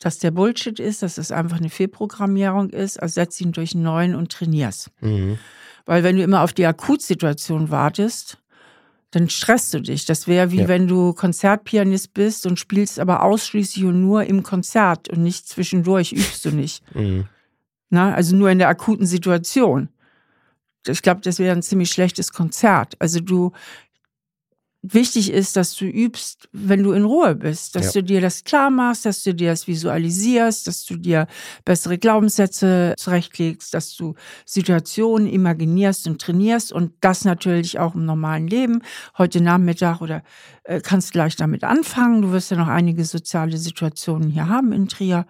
[0.00, 4.14] dass der Bullshit ist, dass es einfach eine Fehlprogrammierung ist, ersetz ihn durch einen neuen
[4.14, 4.90] und trainierst.
[5.00, 5.38] Mhm.
[5.86, 8.38] Weil wenn du immer auf die Akutsituation wartest,
[9.10, 10.06] dann stresst du dich.
[10.06, 10.68] Das wäre wie ja.
[10.68, 16.12] wenn du Konzertpianist bist und spielst aber ausschließlich und nur im Konzert und nicht zwischendurch
[16.12, 16.82] übst du nicht.
[16.94, 17.26] Mhm.
[17.90, 19.88] Na, also nur in der akuten Situation.
[20.86, 22.94] Ich glaube, das wäre ein ziemlich schlechtes Konzert.
[23.00, 23.52] Also du
[24.82, 28.00] wichtig ist, dass du übst, wenn du in Ruhe bist, dass ja.
[28.00, 31.26] du dir das klar machst, dass du dir das visualisierst, dass du dir
[31.64, 34.14] bessere Glaubenssätze zurechtlegst, dass du
[34.46, 38.82] Situationen imaginierst und trainierst und das natürlich auch im normalen Leben.
[39.18, 40.22] Heute Nachmittag oder
[40.64, 42.22] äh, kannst gleich damit anfangen.
[42.22, 45.26] Du wirst ja noch einige soziale Situationen hier haben in Trier.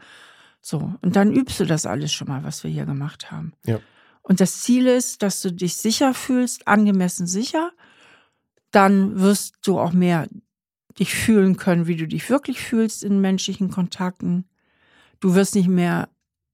[0.60, 3.52] So, und dann übst du das alles schon mal, was wir hier gemacht haben.
[3.66, 3.80] Ja.
[4.22, 7.72] Und das Ziel ist, dass du dich sicher fühlst, angemessen sicher
[8.70, 10.28] dann wirst du auch mehr
[10.98, 14.44] dich fühlen können, wie du dich wirklich fühlst in menschlichen Kontakten.
[15.20, 16.08] Du wirst nicht mehr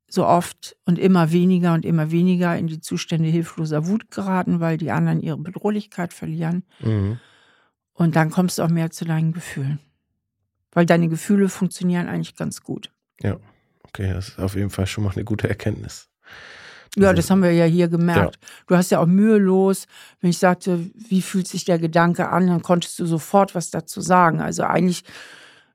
[0.08, 4.76] so oft und immer weniger und immer weniger in die Zustände hilfloser Wut geraten, weil
[4.76, 6.64] die anderen ihre Bedrohlichkeit verlieren.
[6.80, 7.18] Mhm.
[7.92, 9.80] Und dann kommst du auch mehr zu deinen Gefühlen.
[10.70, 12.90] Weil deine Gefühle funktionieren eigentlich ganz gut.
[13.20, 13.38] Ja,
[13.82, 16.08] okay, das ist auf jeden Fall schon mal eine gute Erkenntnis.
[16.94, 18.38] Ja, das haben wir ja hier gemerkt.
[18.40, 18.48] Ja.
[18.66, 19.86] Du hast ja auch mühelos,
[20.20, 24.00] wenn ich sagte, wie fühlt sich der Gedanke an, dann konntest du sofort was dazu
[24.00, 24.40] sagen.
[24.40, 25.04] Also eigentlich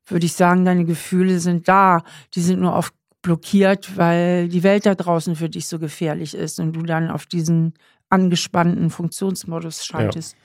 [0.05, 2.03] würde ich sagen, deine Gefühle sind da.
[2.33, 6.59] Die sind nur oft blockiert, weil die Welt da draußen für dich so gefährlich ist
[6.59, 7.73] und du dann auf diesen
[8.09, 10.35] angespannten Funktionsmodus schaltest.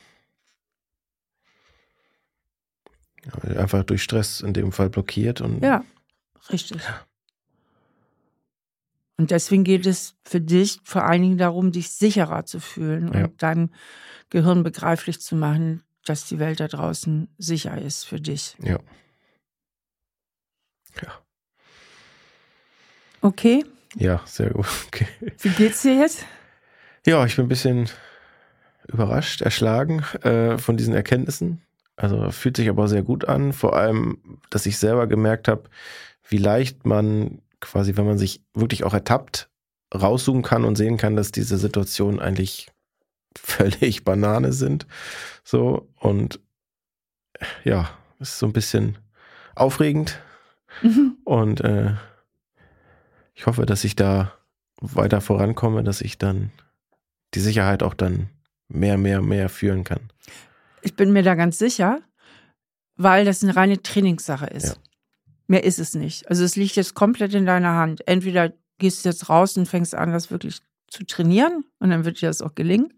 [3.25, 3.59] Ja.
[3.59, 5.62] Einfach durch Stress in dem Fall blockiert und.
[5.62, 5.83] Ja,
[6.53, 6.83] richtig.
[6.83, 7.01] Ja.
[9.19, 13.25] Und deswegen geht es für dich vor allen Dingen darum, dich sicherer zu fühlen ja.
[13.25, 13.71] und deinem
[14.29, 18.57] Gehirn begreiflich zu machen, dass die Welt da draußen sicher ist für dich.
[18.62, 18.79] Ja.
[21.03, 21.12] Ja.
[23.21, 23.64] Okay.
[23.95, 24.67] Ja, sehr gut.
[24.89, 25.09] Okay.
[25.41, 26.25] Wie geht's dir jetzt?
[27.07, 27.89] Ja, ich bin ein bisschen
[28.89, 31.62] überrascht, erschlagen äh, von diesen Erkenntnissen.
[31.97, 33.53] Also fühlt sich aber sehr gut an.
[33.53, 34.19] Vor allem,
[34.51, 35.64] dass ich selber gemerkt habe,
[36.29, 39.49] wie leicht man quasi, wenn man sich wirklich auch ertappt,
[39.95, 42.69] rauszoomen kann und sehen kann, dass diese Situationen eigentlich
[43.39, 44.87] völlig Banane sind.
[45.45, 46.41] So, und
[47.65, 48.99] ja, ist so ein bisschen
[49.55, 50.21] aufregend.
[50.83, 51.17] Mhm.
[51.25, 51.95] Und äh,
[53.35, 54.33] ich hoffe, dass ich da
[54.81, 56.51] weiter vorankomme, dass ich dann
[57.35, 58.31] die Sicherheit auch dann
[58.69, 60.11] mehr, mehr, mehr fühlen kann.
[60.83, 62.01] Ich bin mir da ganz sicher,
[62.97, 64.69] weil das eine reine Trainingssache ist.
[64.69, 64.75] Ja.
[65.47, 66.28] Mehr ist es nicht.
[66.28, 68.07] Also es liegt jetzt komplett in deiner Hand.
[68.07, 72.20] Entweder gehst du jetzt raus und fängst an, das wirklich zu trainieren und dann wird
[72.20, 72.92] dir das auch gelingen.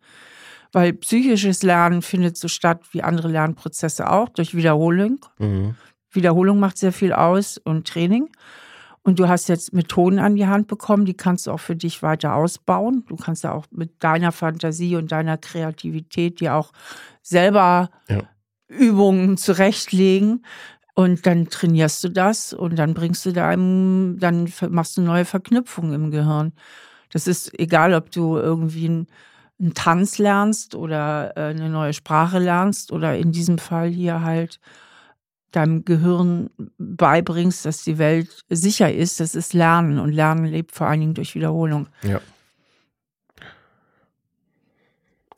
[0.72, 5.24] Weil psychisches Lernen findet so statt wie andere Lernprozesse auch, durch Wiederholung.
[5.38, 5.74] Mhm.
[6.10, 8.30] Wiederholung macht sehr viel aus und Training.
[9.02, 12.02] Und du hast jetzt Methoden an die Hand bekommen, die kannst du auch für dich
[12.02, 13.04] weiter ausbauen.
[13.08, 16.72] Du kannst ja auch mit deiner Fantasie und deiner Kreativität dir auch
[17.22, 18.22] selber ja.
[18.68, 20.44] Übungen zurechtlegen,
[20.98, 25.94] und dann trainierst du das und dann bringst du deinem, dann machst du neue Verknüpfungen
[25.94, 26.52] im Gehirn.
[27.12, 29.06] Das ist egal, ob du irgendwie einen,
[29.60, 34.58] einen Tanz lernst oder äh, eine neue Sprache lernst oder in diesem Fall hier halt
[35.52, 40.00] deinem Gehirn beibringst, dass die Welt sicher ist, das ist Lernen.
[40.00, 41.86] Und Lernen lebt vor allen Dingen durch Wiederholung.
[42.02, 42.20] Ja.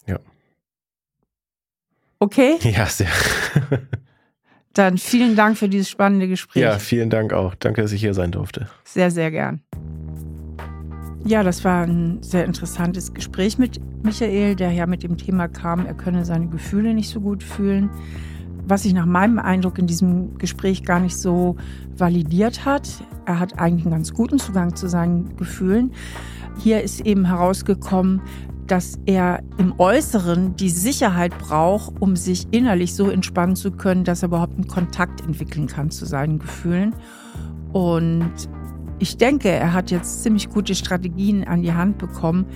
[0.06, 0.18] Ja.
[2.18, 2.56] Okay?
[2.62, 3.08] Ja, sehr.
[4.74, 6.62] Dann vielen Dank für dieses spannende Gespräch.
[6.62, 7.54] Ja, vielen Dank auch.
[7.56, 8.68] Danke, dass ich hier sein durfte.
[8.84, 9.62] Sehr, sehr gern.
[11.24, 15.84] Ja, das war ein sehr interessantes Gespräch mit Michael, der ja mit dem Thema kam,
[15.84, 17.90] er könne seine Gefühle nicht so gut fühlen.
[18.66, 21.56] Was sich nach meinem Eindruck in diesem Gespräch gar nicht so
[21.96, 22.88] validiert hat.
[23.26, 25.92] Er hat eigentlich einen ganz guten Zugang zu seinen Gefühlen.
[26.58, 28.22] Hier ist eben herausgekommen,
[28.70, 34.22] dass er im Äußeren die Sicherheit braucht, um sich innerlich so entspannen zu können, dass
[34.22, 36.94] er überhaupt einen Kontakt entwickeln kann zu seinen Gefühlen.
[37.72, 38.30] Und
[39.00, 42.46] ich denke, er hat jetzt ziemlich gute Strategien an die Hand bekommen,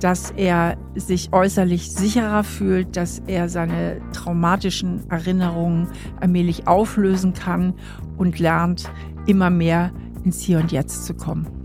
[0.00, 5.86] dass er sich äußerlich sicherer fühlt, dass er seine traumatischen Erinnerungen
[6.20, 7.74] allmählich auflösen kann
[8.16, 8.90] und lernt,
[9.26, 9.92] immer mehr
[10.24, 11.63] ins Hier und Jetzt zu kommen.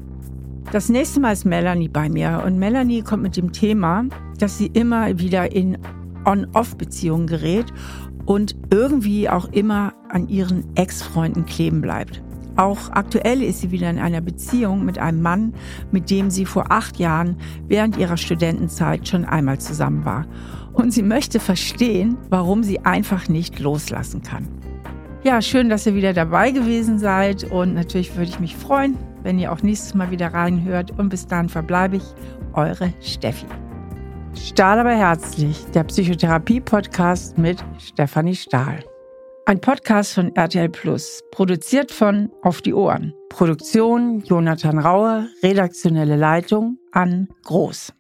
[0.72, 4.06] Das nächste Mal ist Melanie bei mir und Melanie kommt mit dem Thema,
[4.38, 5.80] dass sie immer wieder in
[6.26, 7.66] On-Off-Beziehungen gerät
[8.28, 12.22] und irgendwie auch immer an ihren Ex-Freunden kleben bleibt.
[12.56, 15.56] Auch aktuell ist sie wieder in einer Beziehung mit einem Mann,
[15.92, 20.28] mit dem sie vor acht Jahren während ihrer Studentenzeit schon einmal zusammen war.
[20.74, 24.48] Und sie möchte verstehen, warum sie einfach nicht loslassen kann.
[25.24, 29.40] Ja, schön, dass ihr wieder dabei gewesen seid und natürlich würde ich mich freuen, wenn
[29.40, 30.92] ihr auch nächstes Mal wieder reinhört.
[30.98, 32.04] Und bis dann verbleibe ich
[32.54, 33.46] eure Steffi.
[34.36, 38.84] Stahl aber herzlich, der Psychotherapie-Podcast mit Stefanie Stahl.
[39.46, 43.14] Ein Podcast von RTL Plus, produziert von Auf die Ohren.
[43.30, 47.94] Produktion Jonathan Rauer, redaktionelle Leitung an Groß.